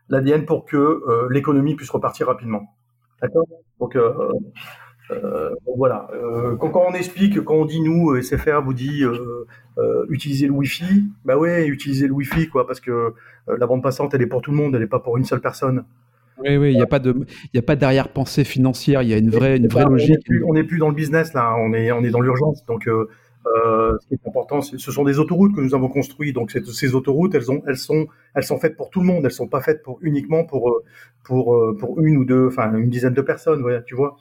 l'ADN 0.09 0.45
pour 0.45 0.64
que 0.64 0.77
euh, 0.77 1.29
l'économie 1.31 1.75
puisse 1.75 1.90
repartir 1.90 2.27
rapidement. 2.27 2.75
D'accord? 3.21 3.47
Donc, 3.81 3.97
euh, 5.11 5.14
euh, 5.23 5.55
voilà. 5.77 6.09
Quand, 6.59 6.71
quand, 6.71 6.85
on 6.88 6.95
explique, 6.95 7.43
quand 7.43 7.55
on 7.55 7.64
dit 7.64 7.81
nous, 7.81 8.21
SFR 8.21 8.62
vous 8.64 8.75
dit 8.75 9.03
utiliser 10.09 10.47
le 10.47 10.53
Wi-Fi, 10.53 11.05
bah 11.25 11.37
ouais, 11.37 11.67
utiliser 11.67 12.07
le 12.07 12.12
Wi-Fi, 12.12 12.49
quoi, 12.49 12.67
parce 12.67 12.81
que 12.81 13.14
la 13.47 13.67
bande 13.67 13.83
passante, 13.83 14.14
elle 14.14 14.23
est 14.23 14.27
pour 14.27 14.43
tout 14.43 14.51
le 14.51 14.57
monde, 14.57 14.75
elle 14.75 14.81
n'est 14.81 14.87
pas 14.87 15.01
pour 15.01 15.17
une 15.17 15.25
seule 15.25 15.40
personne. 15.40 15.85
Oui, 16.43 16.57
oui, 16.57 16.73
il 16.73 16.77
n'y 16.77 16.83
a 16.83 16.87
pas 16.87 16.99
de, 16.99 17.14
il 17.53 17.59
a 17.59 17.62
pas 17.62 17.77
d'arrière-pensée 17.77 18.43
financière. 18.43 19.03
Il 19.03 19.09
y 19.09 19.14
a 19.14 19.19
une 19.19 19.31
vraie, 19.31 19.57
une 19.57 19.69
vraie 19.69 19.85
logique. 19.85 20.27
On 20.47 20.55
n'est 20.55 20.64
plus, 20.64 20.79
dans 20.79 20.88
le 20.88 20.95
business 20.95 21.33
là. 21.33 21.55
On 21.59 21.73
est, 21.73 21.93
on 21.93 22.03
est 22.03 22.11
dans 22.11 22.21
l'urgence. 22.21 22.67
Donc, 22.67 22.88
euh, 23.47 23.99
ce 24.01 24.07
qui 24.09 24.14
est 24.14 24.29
important, 24.29 24.62
ce 24.62 24.79
sont 24.79 25.05
des 25.05 25.19
autoroutes 25.19 25.55
que 25.55 25.61
nous 25.61 25.75
avons 25.75 25.88
construites. 25.88 26.35
Donc 26.35 26.51
ces 26.51 26.95
autoroutes, 26.95 27.35
elles, 27.35 27.51
ont, 27.51 27.62
elles, 27.67 27.77
sont, 27.77 28.07
elles 28.35 28.45
sont 28.45 28.59
faites 28.59 28.77
pour 28.77 28.90
tout 28.90 29.01
le 29.01 29.07
monde. 29.07 29.25
Elles 29.25 29.33
sont 29.33 29.49
pas 29.49 29.61
faites 29.61 29.83
pour 29.83 29.99
uniquement 30.03 30.45
pour 30.45 30.71
euh, 30.71 30.85
pour 31.25 31.55
euh, 31.55 31.77
pour 31.79 32.01
une 32.01 32.17
ou 32.17 32.25
deux, 32.25 32.47
enfin 32.47 32.75
une 32.75 32.88
dizaine 32.88 33.14
de 33.14 33.23
personnes. 33.23 33.62
Ouais, 33.62 33.83
tu 33.85 33.95
vois. 33.95 34.17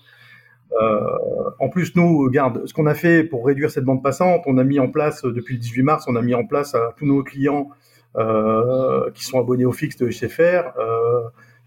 Euh, 0.71 1.49
en 1.59 1.69
plus, 1.69 1.95
nous, 1.95 2.19
regarde, 2.19 2.65
ce 2.65 2.73
qu'on 2.73 2.85
a 2.85 2.95
fait 2.95 3.23
pour 3.23 3.45
réduire 3.45 3.69
cette 3.69 3.83
bande 3.83 4.01
passante, 4.01 4.43
on 4.45 4.57
a 4.57 4.63
mis 4.63 4.79
en 4.79 4.89
place 4.89 5.23
depuis 5.23 5.55
le 5.55 5.59
18 5.59 5.83
mars, 5.83 6.05
on 6.07 6.15
a 6.15 6.21
mis 6.21 6.33
en 6.33 6.45
place 6.45 6.73
à 6.73 6.93
tous 6.97 7.05
nos 7.05 7.23
clients 7.23 7.69
euh, 8.15 9.11
qui 9.11 9.23
sont 9.23 9.39
abonnés 9.39 9.65
au 9.65 9.71
fixe 9.71 9.97
de 9.97 10.09
SFR, 10.09 10.71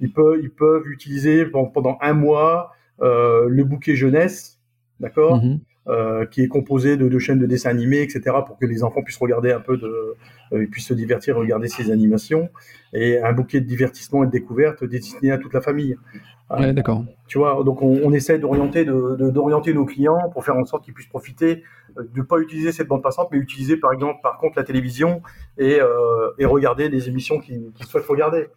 ils 0.01 0.13
peuvent 0.13 0.39
ils 0.43 0.51
peuvent 0.51 0.87
utiliser 0.87 1.47
pendant 1.47 1.99
un 2.01 2.13
mois 2.15 2.73
le 3.01 3.63
bouquet 3.63 3.95
jeunesse, 3.95 4.59
d'accord? 5.01 5.41
Mm-hmm. 5.87 6.29
qui 6.31 6.42
est 6.42 6.49
composé 6.49 6.96
de, 6.96 7.09
de, 7.09 7.18
chaînes 7.20 7.38
de 7.38 7.46
dessins 7.46 7.70
animés, 7.70 8.03
etc., 8.03 8.37
pour 8.44 8.59
que 8.59 8.66
les 8.66 8.83
enfants 8.83 9.03
puissent 9.03 9.18
regarder 9.18 9.53
un 9.53 9.61
peu 9.61 9.77
de, 9.77 10.66
puissent 10.66 10.88
se 10.88 10.94
divertir, 10.94 11.37
regarder 11.37 11.68
ces 11.68 11.92
animations, 11.92 12.49
et 12.92 13.20
un 13.20 13.33
bouquet 13.33 13.61
de 13.61 13.66
divertissement 13.66 14.25
et 14.25 14.27
de 14.27 14.33
découvertes 14.33 14.83
destiné 14.83 15.31
à 15.31 15.38
toute 15.38 15.55
la 15.55 15.61
famille. 15.61 15.96
Ouais, 16.51 16.72
d'accord. 16.72 17.05
Tu 17.29 17.38
vois, 17.38 17.62
donc 17.64 17.83
on, 17.83 18.01
on 18.03 18.12
essaie 18.12 18.38
d'orienter, 18.38 18.85
de, 18.85 19.31
d'orienter 19.31 19.75
nos 19.75 19.85
clients 19.85 20.29
pour 20.33 20.44
faire 20.44 20.57
en 20.57 20.64
sorte 20.64 20.85
qu'ils 20.85 20.94
puissent 20.94 21.07
profiter, 21.07 21.62
de 21.96 22.18
ne 22.18 22.22
pas 22.22 22.38
utiliser 22.38 22.72
cette 22.72 22.88
bande 22.88 23.03
passante, 23.03 23.29
mais 23.31 23.38
utiliser 23.38 23.77
par 23.77 23.92
exemple, 23.92 24.18
par 24.22 24.38
contre, 24.38 24.59
la 24.59 24.64
télévision 24.64 25.22
et, 25.57 25.79
et 26.38 26.44
regarder 26.44 26.88
des 26.88 27.09
émissions 27.09 27.38
qu'ils 27.38 27.72
souhaitent 27.87 28.07
regarder. 28.07 28.49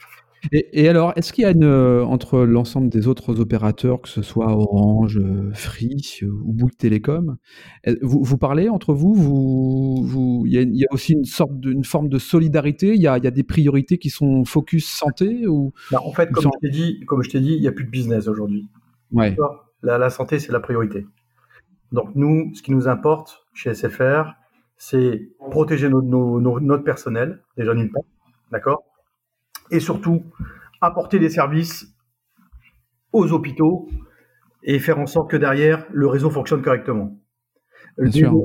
Et, 0.52 0.88
alors, 0.88 1.14
est-ce 1.16 1.34
qu'il 1.34 1.44
y 1.44 1.46
a 1.46 1.52
une, 1.52 1.64
euh, 1.64 2.04
entre 2.04 2.40
l'ensemble 2.40 2.90
des 2.90 3.08
autres 3.08 3.40
opérateurs, 3.40 4.02
que 4.02 4.10
ce 4.10 4.22
soit 4.22 4.48
Orange, 4.56 5.18
euh, 5.18 5.52
Free 5.54 6.20
euh, 6.24 6.28
ou 6.28 6.54
Bouygues 6.54 6.78
Télécom, 6.78 7.38
vous, 8.02 8.24
vous 8.24 8.38
parlez 8.38 8.70
entre 8.70 8.94
vous, 8.94 9.14
vous, 9.14 10.04
vous 10.04 10.44
il, 10.46 10.76
y 10.76 10.86
a, 10.86 10.88
aussi 10.94 11.14
une 11.14 11.26
sorte 11.26 11.60
d'une 11.60 11.84
forme 11.84 12.10
de 12.10 12.18
solidarité 12.20 12.94
il 12.94 13.02
y, 13.02 13.08
a, 13.08 13.18
il 13.18 13.24
y, 13.24 13.28
a, 13.28 13.32
des 13.32 13.44
priorités 13.44 13.98
qui 13.98 14.10
sont 14.10 14.46
focus 14.46 14.90
santé 14.90 15.48
ou 15.48 15.74
bah, 15.92 16.02
En 16.04 16.14
fait, 16.14 16.32
comme 16.32 16.44
je 16.44 16.60
t'ai 16.62 16.70
dit, 16.70 17.00
comme 17.06 17.22
je 17.22 17.30
t'ai 17.30 17.40
dit, 17.40 17.54
il 17.54 17.62
n'y 17.62 17.68
a 17.68 17.72
plus 17.72 17.86
de 17.86 17.92
business 17.92 18.28
aujourd'hui. 18.28 18.68
Ouais. 19.12 19.36
La, 19.82 19.98
la 19.98 20.10
santé, 20.10 20.40
c'est 20.40 20.52
la 20.52 20.60
priorité. 20.60 21.06
Donc 21.92 22.16
nous, 22.16 22.52
ce 22.54 22.62
qui 22.62 22.72
nous 22.72 22.88
importe 22.88 23.46
chez 23.54 23.74
SFR, 23.74 24.34
c'est 24.78 25.30
protéger 25.52 25.90
nos, 25.90 26.02
nos, 26.02 26.60
notre 26.60 26.84
personnel, 26.84 27.42
déjà 27.58 27.74
d'une 27.74 27.92
part, 27.92 28.04
d'accord? 28.52 28.84
Et 29.72 29.80
surtout 29.80 30.24
apporter 30.82 31.20
des 31.20 31.30
services 31.30 31.88
aux 33.12 33.32
hôpitaux 33.32 33.90
et 34.64 34.80
faire 34.80 35.00
en 35.00 35.06
sorte 35.06 35.30
que 35.32 35.38
derrière, 35.38 35.86
le 35.92 36.08
réseau 36.08 36.30
fonctionne 36.30 36.62
correctement. 36.62 37.18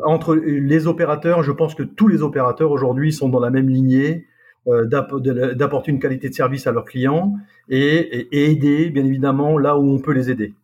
Entre 0.04 0.34
les 0.34 0.87
opérateurs, 0.87 1.42
je 1.42 1.52
pense 1.52 1.74
que 1.74 1.82
tous 1.82 2.08
les 2.08 2.22
opérateurs 2.22 2.70
aujourd'hui 2.70 3.12
sont 3.12 3.28
dans 3.28 3.40
la 3.40 3.50
même 3.50 3.68
lignée 3.68 4.26
euh, 4.66 4.87
d'apporter 4.87 5.92
une 5.92 6.00
qualité 6.00 6.28
de 6.28 6.34
service 6.34 6.66
à 6.66 6.72
leurs 6.72 6.87
clients 6.87 7.34
et, 7.68 8.28
aider, 8.50 8.90
bien 8.90 9.04
évidemment, 9.04 9.58
là 9.58 9.76
où 9.76 9.88
on 9.90 9.98
peut 9.98 10.12
les 10.12 10.30
aider. 10.30 10.54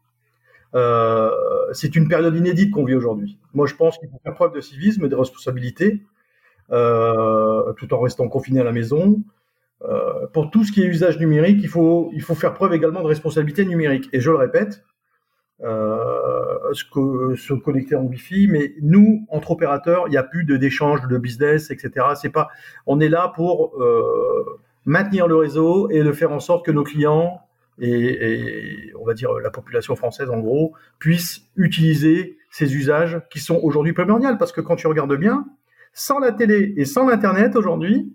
Euh, 0.74 1.30
c'est 1.72 1.94
une 1.96 2.08
période 2.08 2.34
inédite 2.34 2.70
qu'on 2.72 2.84
vit 2.84 2.94
aujourd'hui. 2.94 3.38
Moi, 3.54 3.66
je 3.66 3.74
pense 3.74 3.98
qu'il 3.98 4.08
faut 4.08 4.18
faire 4.22 4.34
preuve 4.34 4.54
de 4.54 4.60
civisme 4.60 5.04
et 5.04 5.08
de 5.08 5.14
responsabilité, 5.14 6.02
euh, 6.72 7.72
tout 7.74 7.92
en 7.92 8.00
restant 8.00 8.28
confiné 8.28 8.60
à 8.60 8.64
la 8.64 8.72
maison. 8.72 9.22
Euh, 9.82 10.26
pour 10.32 10.50
tout 10.50 10.64
ce 10.64 10.72
qui 10.72 10.82
est 10.82 10.86
usage 10.86 11.18
numérique, 11.18 11.58
il 11.62 11.68
faut, 11.68 12.10
il 12.12 12.22
faut 12.22 12.34
faire 12.34 12.54
preuve 12.54 12.74
également 12.74 13.02
de 13.02 13.06
responsabilité 13.06 13.64
numérique. 13.64 14.08
Et 14.12 14.20
je 14.20 14.30
le 14.30 14.36
répète, 14.36 14.84
euh, 15.62 16.72
se, 16.72 17.34
se, 17.36 17.54
connecter 17.54 17.96
en 17.96 18.02
Wi-Fi, 18.02 18.48
mais 18.48 18.74
nous, 18.82 19.26
entre 19.28 19.50
opérateurs, 19.52 20.04
il 20.06 20.10
n'y 20.10 20.16
a 20.16 20.22
plus 20.22 20.44
d'échange 20.44 21.06
de 21.06 21.18
business, 21.18 21.70
etc. 21.70 22.06
C'est 22.14 22.30
pas, 22.30 22.48
on 22.86 23.00
est 23.00 23.08
là 23.08 23.32
pour 23.34 23.74
euh, 23.82 24.58
maintenir 24.84 25.28
le 25.28 25.36
réseau 25.36 25.90
et 25.90 26.02
de 26.02 26.12
faire 26.12 26.32
en 26.32 26.40
sorte 26.40 26.64
que 26.64 26.70
nos 26.70 26.84
clients 26.84 27.40
et, 27.78 27.88
et, 27.88 28.92
on 29.00 29.06
va 29.06 29.14
dire 29.14 29.32
la 29.38 29.50
population 29.50 29.96
française 29.96 30.28
en 30.28 30.38
gros 30.38 30.74
puissent 30.98 31.48
utiliser 31.56 32.36
ces 32.50 32.76
usages 32.76 33.22
qui 33.30 33.38
sont 33.38 33.58
aujourd'hui 33.62 33.94
primordiaux 33.94 34.36
parce 34.38 34.52
que 34.52 34.60
quand 34.60 34.76
tu 34.76 34.86
regardes 34.86 35.16
bien, 35.16 35.46
sans 35.92 36.18
la 36.18 36.32
télé 36.32 36.74
et 36.76 36.84
sans 36.84 37.06
l'internet 37.06 37.56
aujourd'hui, 37.56 38.12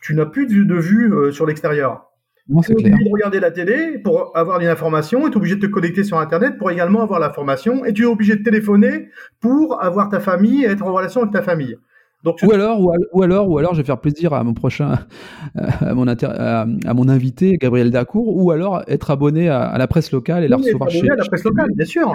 tu 0.00 0.14
n'as 0.14 0.26
plus 0.26 0.46
de, 0.46 0.74
vue 0.74 1.12
euh, 1.12 1.32
sur 1.32 1.46
l'extérieur. 1.46 2.08
Tu 2.48 2.72
es 2.72 2.74
obligé 2.74 2.90
de 2.90 3.12
regarder 3.12 3.40
la 3.40 3.50
télé 3.50 3.98
pour 3.98 4.36
avoir 4.36 4.60
une 4.60 4.66
information, 4.66 5.28
tu 5.28 5.34
es 5.34 5.36
obligé 5.36 5.56
de 5.56 5.66
te 5.66 5.70
connecter 5.70 6.02
sur 6.02 6.18
Internet 6.18 6.58
pour 6.58 6.70
également 6.70 7.02
avoir 7.02 7.20
l'information, 7.20 7.84
et 7.84 7.92
tu 7.92 8.02
es 8.02 8.06
obligé 8.06 8.36
de 8.36 8.42
téléphoner 8.42 9.10
pour 9.40 9.82
avoir 9.82 10.08
ta 10.08 10.18
famille 10.18 10.64
et 10.64 10.68
être 10.68 10.82
en 10.82 10.92
relation 10.92 11.20
avec 11.20 11.32
ta 11.32 11.42
famille 11.42 11.76
ou, 12.24 12.52
alors, 12.52 12.80
ou, 13.12 13.22
alors, 13.22 13.48
ou 13.48 13.58
alors, 13.58 13.74
je 13.74 13.80
vais 13.80 13.86
faire 13.86 14.00
plaisir 14.00 14.32
à 14.32 14.44
mon 14.44 14.54
prochain, 14.54 14.98
à 15.56 15.94
mon, 15.94 16.06
à, 16.06 16.94
mon 16.94 17.08
invité 17.08 17.56
Gabriel 17.56 17.90
Dacour, 17.90 18.36
ou 18.36 18.52
alors 18.52 18.84
être 18.86 19.10
abonné 19.10 19.48
à, 19.48 19.76
la 19.76 19.88
presse 19.88 20.12
locale 20.12 20.44
et 20.44 20.48
la 20.48 20.56
recevoir 20.56 20.88
chez. 20.88 21.02
la 21.02 21.24
presse 21.24 21.44
locale, 21.44 21.70
bien 21.74 21.86
sûr. 21.86 22.12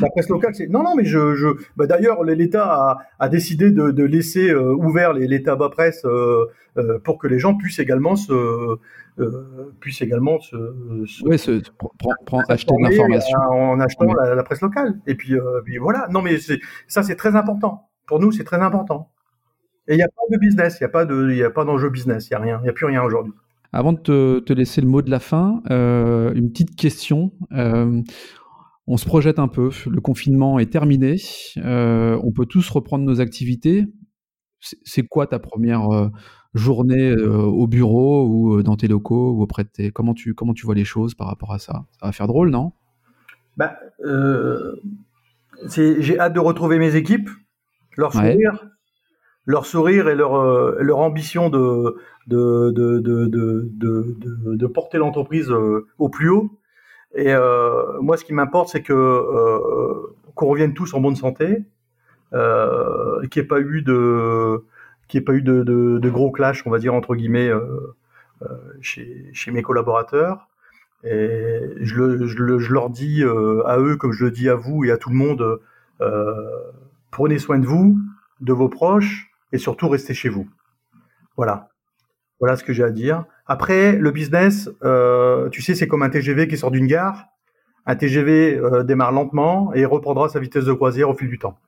la 0.00 0.08
presse 0.10 0.28
locale, 0.28 0.54
c'est 0.54 0.68
non, 0.68 0.84
non, 0.84 0.94
mais 0.94 1.04
je, 1.04 1.34
je... 1.34 1.48
Bah, 1.76 1.86
d'ailleurs, 1.86 2.22
l'État 2.22 2.64
a, 2.64 2.98
a, 3.18 3.28
décidé 3.28 3.70
de, 3.70 3.90
de 3.90 4.04
laisser 4.04 4.50
euh, 4.50 4.74
ouvert 4.74 5.12
les, 5.12 5.26
les 5.26 5.42
tabacs 5.42 5.72
presse 5.72 6.04
euh, 6.04 6.46
euh, 6.76 6.98
pour 7.00 7.18
que 7.18 7.26
les 7.26 7.38
gens 7.38 7.56
puissent 7.56 7.80
également 7.80 8.14
se 8.14 8.32
euh, 9.18 9.72
puissent 9.80 10.00
également 10.00 10.38
se, 10.40 10.56
se, 11.06 11.24
ouais, 11.24 11.36
se 11.36 11.60
acheter 12.48 12.74
de 12.74 12.82
l'information 12.82 13.38
en 13.50 13.80
achetant 13.80 14.12
la, 14.14 14.34
la, 14.34 14.42
presse 14.42 14.62
locale. 14.62 14.98
Et 15.06 15.14
puis, 15.14 15.34
puis 15.64 15.78
voilà. 15.78 16.06
Non, 16.10 16.22
mais 16.22 16.38
ça, 16.86 17.02
c'est 17.02 17.16
très 17.16 17.36
important 17.36 17.88
pour 18.12 18.20
nous, 18.20 18.30
c'est 18.30 18.44
très 18.44 18.60
important. 18.60 19.10
Et 19.88 19.94
il 19.94 19.96
n'y 19.96 20.02
a 20.02 20.08
pas 20.08 20.22
de 20.30 20.36
business, 20.36 20.76
il 20.78 20.82
n'y 20.82 20.86
a 20.86 20.90
pas 20.90 21.06
de, 21.06 21.30
il 21.30 21.42
a 21.42 21.48
pas 21.48 21.64
d'enjeu 21.64 21.88
business, 21.88 22.28
il 22.28 22.34
n'y 22.34 22.36
a 22.36 22.40
rien, 22.40 22.58
il 22.60 22.64
n'y 22.64 22.68
a 22.68 22.74
plus 22.74 22.84
rien 22.84 23.02
aujourd'hui. 23.02 23.32
Avant 23.72 23.94
de 23.94 24.00
te, 24.40 24.52
laisser 24.52 24.82
le 24.82 24.86
mot 24.86 25.00
de 25.00 25.10
la 25.10 25.18
fin, 25.18 25.62
euh, 25.70 26.30
une 26.34 26.50
petite 26.50 26.76
question. 26.76 27.32
Euh, 27.52 28.02
on 28.86 28.98
se 28.98 29.06
projette 29.06 29.38
un 29.38 29.48
peu. 29.48 29.70
Le 29.90 30.02
confinement 30.02 30.58
est 30.58 30.70
terminé. 30.70 31.16
Euh, 31.56 32.20
on 32.22 32.32
peut 32.32 32.44
tous 32.44 32.68
reprendre 32.68 33.02
nos 33.06 33.22
activités. 33.22 33.86
C'est 34.60 35.04
quoi 35.04 35.26
ta 35.26 35.38
première 35.38 35.88
journée 36.52 37.14
au 37.14 37.66
bureau 37.66 38.28
ou 38.28 38.62
dans 38.62 38.76
tes 38.76 38.88
locaux 38.88 39.32
ou 39.32 39.42
auprès 39.42 39.64
de 39.64 39.70
tes... 39.70 39.90
Comment 39.90 40.12
tu, 40.12 40.34
comment 40.34 40.52
tu 40.52 40.66
vois 40.66 40.74
les 40.74 40.84
choses 40.84 41.14
par 41.14 41.28
rapport 41.28 41.54
à 41.54 41.58
ça? 41.58 41.86
Ça 41.98 42.06
va 42.08 42.12
faire 42.12 42.26
drôle, 42.26 42.50
non? 42.50 42.72
Bah, 43.56 43.78
J'ai 45.66 46.18
hâte 46.20 46.34
de 46.34 46.40
retrouver 46.40 46.78
mes 46.78 46.94
équipes 46.94 47.30
leur 47.96 48.12
sourire, 48.12 48.66
leur 49.46 49.66
sourire 49.66 50.08
et 50.08 50.14
leur, 50.14 50.34
euh, 50.34 50.76
leur 50.80 50.98
ambition 50.98 51.50
de, 51.50 51.96
de, 52.26 52.70
de, 52.70 52.98
de, 52.98 54.56
de, 54.56 54.66
porter 54.66 54.98
l'entreprise 54.98 55.50
euh, 55.50 55.86
au 55.98 56.08
plus 56.08 56.28
haut. 56.28 56.58
Et 57.14 57.32
euh, 57.34 58.00
moi, 58.00 58.16
ce 58.16 58.24
qui 58.24 58.32
m'importe, 58.32 58.70
c'est 58.70 58.82
que 58.82 58.92
euh, 58.92 60.14
qu'on 60.34 60.46
revienne 60.46 60.74
tous 60.74 60.94
en 60.94 61.00
bonne 61.00 61.16
santé, 61.16 61.64
euh, 62.32 63.26
qu'il 63.28 63.42
n'y 63.42 63.44
ait 63.44 63.48
pas 63.48 63.60
eu 63.60 63.82
de 63.82 64.64
qu'il 65.08 65.20
ait 65.20 65.24
pas 65.24 65.34
eu 65.34 65.42
de, 65.42 65.62
de, 65.62 65.98
de, 65.98 66.10
gros 66.10 66.30
clash, 66.30 66.66
on 66.66 66.70
va 66.70 66.78
dire 66.78 66.94
entre 66.94 67.14
guillemets, 67.14 67.50
chez, 68.80 69.28
chez 69.34 69.50
mes 69.50 69.62
collaborateurs. 69.62 70.48
Et 71.04 71.60
je, 71.80 71.96
le, 71.96 72.26
je, 72.26 72.38
le, 72.38 72.58
je 72.58 72.72
leur 72.72 72.88
dis 72.88 73.22
à 73.66 73.78
eux, 73.78 73.96
comme 73.96 74.12
je 74.12 74.24
le 74.24 74.30
dis 74.30 74.48
à 74.48 74.54
vous 74.54 74.84
et 74.84 74.90
à 74.90 74.96
tout 74.96 75.10
le 75.10 75.16
monde, 75.16 75.60
Prenez 77.12 77.38
soin 77.38 77.58
de 77.58 77.66
vous, 77.66 78.00
de 78.40 78.52
vos 78.54 78.70
proches 78.70 79.30
et 79.52 79.58
surtout 79.58 79.88
restez 79.88 80.14
chez 80.14 80.30
vous. 80.30 80.48
Voilà. 81.36 81.68
Voilà 82.40 82.56
ce 82.56 82.64
que 82.64 82.72
j'ai 82.72 82.82
à 82.82 82.90
dire. 82.90 83.26
Après, 83.46 83.96
le 83.96 84.10
business, 84.10 84.70
euh, 84.82 85.50
tu 85.50 85.60
sais, 85.60 85.74
c'est 85.74 85.86
comme 85.86 86.02
un 86.02 86.08
TGV 86.08 86.48
qui 86.48 86.56
sort 86.56 86.70
d'une 86.70 86.86
gare. 86.86 87.26
Un 87.84 87.96
TGV 87.96 88.56
euh, 88.56 88.82
démarre 88.82 89.12
lentement 89.12 89.74
et 89.74 89.84
reprendra 89.84 90.30
sa 90.30 90.40
vitesse 90.40 90.64
de 90.64 90.72
croisière 90.72 91.10
au 91.10 91.14
fil 91.14 91.28
du 91.28 91.38
temps. 91.38 91.58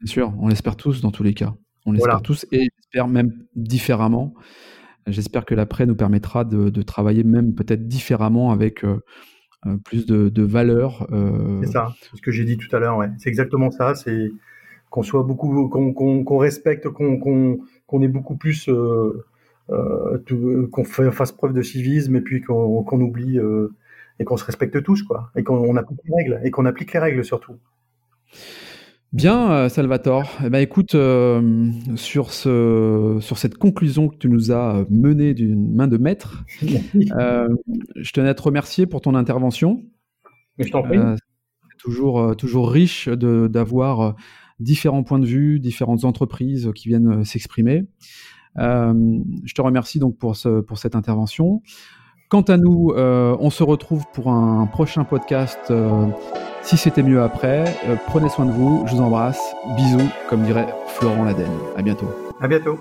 Bien 0.00 0.12
sûr, 0.12 0.32
on 0.38 0.46
l'espère 0.46 0.76
tous 0.76 1.00
dans 1.00 1.10
tous 1.10 1.24
les 1.24 1.34
cas. 1.34 1.52
On 1.86 1.92
l'espère 1.92 2.22
tous 2.22 2.46
et 2.52 2.70
j'espère 2.76 3.08
même 3.08 3.32
différemment. 3.56 4.32
J'espère 5.08 5.44
que 5.44 5.56
l'après 5.56 5.86
nous 5.86 5.96
permettra 5.96 6.44
de, 6.44 6.82
travailler 6.82 7.24
même 7.24 7.54
peut-être 7.54 7.88
différemment 7.88 8.52
avec 8.52 8.84
euh, 8.84 9.02
plus 9.84 10.06
de, 10.06 10.28
de 10.28 10.42
valeur. 10.44 11.08
C'est 11.62 11.72
ça, 11.72 11.92
ce 12.14 12.22
que 12.22 12.30
j'ai 12.30 12.44
dit 12.44 12.58
tout 12.58 12.74
à 12.74 12.78
l'heure. 12.78 12.96
Ouais. 12.96 13.10
C'est 13.18 13.28
exactement 13.28 13.72
ça. 13.72 13.96
C'est 13.96 14.30
qu'on 14.94 15.02
soit 15.02 15.24
beaucoup, 15.24 15.68
qu'on 15.68 16.38
respecte, 16.38 16.88
qu'on 16.88 18.02
ait 18.02 18.06
beaucoup 18.06 18.36
plus, 18.36 18.68
euh, 18.68 19.24
euh, 19.70 20.68
qu'on 20.70 20.84
fasse 20.84 21.32
preuve 21.32 21.52
de 21.52 21.62
civisme 21.62 22.14
et 22.14 22.20
puis 22.20 22.40
qu'on 22.40 23.00
oublie 23.00 23.40
euh, 23.40 23.74
et 24.20 24.24
qu'on 24.24 24.36
se 24.36 24.44
respecte 24.44 24.80
tous, 24.84 25.02
quoi, 25.02 25.32
et 25.34 25.42
qu'on 25.42 25.76
applique 25.76 25.98
les 26.04 26.14
règles 26.14 26.40
et 26.44 26.52
qu'on 26.52 26.64
applique 26.64 26.92
les 26.92 27.00
règles 27.00 27.24
surtout. 27.24 27.54
Bien, 29.12 29.68
Salvatore. 29.68 30.30
Eh 30.44 30.48
ben, 30.48 30.60
écoute, 30.60 30.92
sur, 31.96 32.32
ce, 32.32 33.18
sur 33.20 33.38
cette 33.38 33.58
conclusion 33.58 34.06
que 34.08 34.16
tu 34.16 34.28
nous 34.28 34.52
as 34.52 34.84
menée 34.90 35.34
d'une 35.34 35.74
main 35.74 35.88
de 35.88 35.96
maître, 35.96 36.44
je 36.62 38.12
tenais 38.12 38.28
à 38.28 38.34
te 38.34 38.42
remercier 38.42 38.86
pour 38.86 39.00
ton 39.00 39.16
intervention. 39.16 39.82
Mais 40.56 40.64
je 40.64 40.70
t'en 40.70 40.84
prie. 40.84 41.00
toujours, 41.78 42.36
toujours 42.36 42.70
riche 42.70 43.08
d'avoir 43.08 44.14
différents 44.60 45.02
points 45.02 45.18
de 45.18 45.26
vue, 45.26 45.60
différentes 45.60 46.04
entreprises 46.04 46.70
qui 46.74 46.88
viennent 46.88 47.20
euh, 47.20 47.24
s'exprimer. 47.24 47.86
Euh, 48.58 49.18
je 49.44 49.54
te 49.54 49.62
remercie 49.62 49.98
donc 49.98 50.16
pour, 50.16 50.36
ce, 50.36 50.60
pour 50.60 50.78
cette 50.78 50.94
intervention. 50.94 51.62
Quant 52.28 52.42
à 52.42 52.56
nous, 52.56 52.90
euh, 52.90 53.36
on 53.40 53.50
se 53.50 53.62
retrouve 53.62 54.04
pour 54.12 54.30
un 54.30 54.66
prochain 54.66 55.04
podcast. 55.04 55.72
si 56.62 56.76
c'était 56.76 57.02
mieux 57.02 57.22
après, 57.22 57.64
prenez 58.06 58.28
soin 58.28 58.46
de 58.46 58.52
vous. 58.52 58.84
Je 58.86 58.94
vous 58.94 59.02
embrasse. 59.02 59.40
Bisous, 59.76 60.08
comme 60.28 60.42
dirait 60.44 60.68
Florent 60.86 61.24
Laden. 61.24 61.50
À 61.76 61.82
bientôt. 61.82 62.08
À 62.40 62.48
bientôt. 62.48 62.78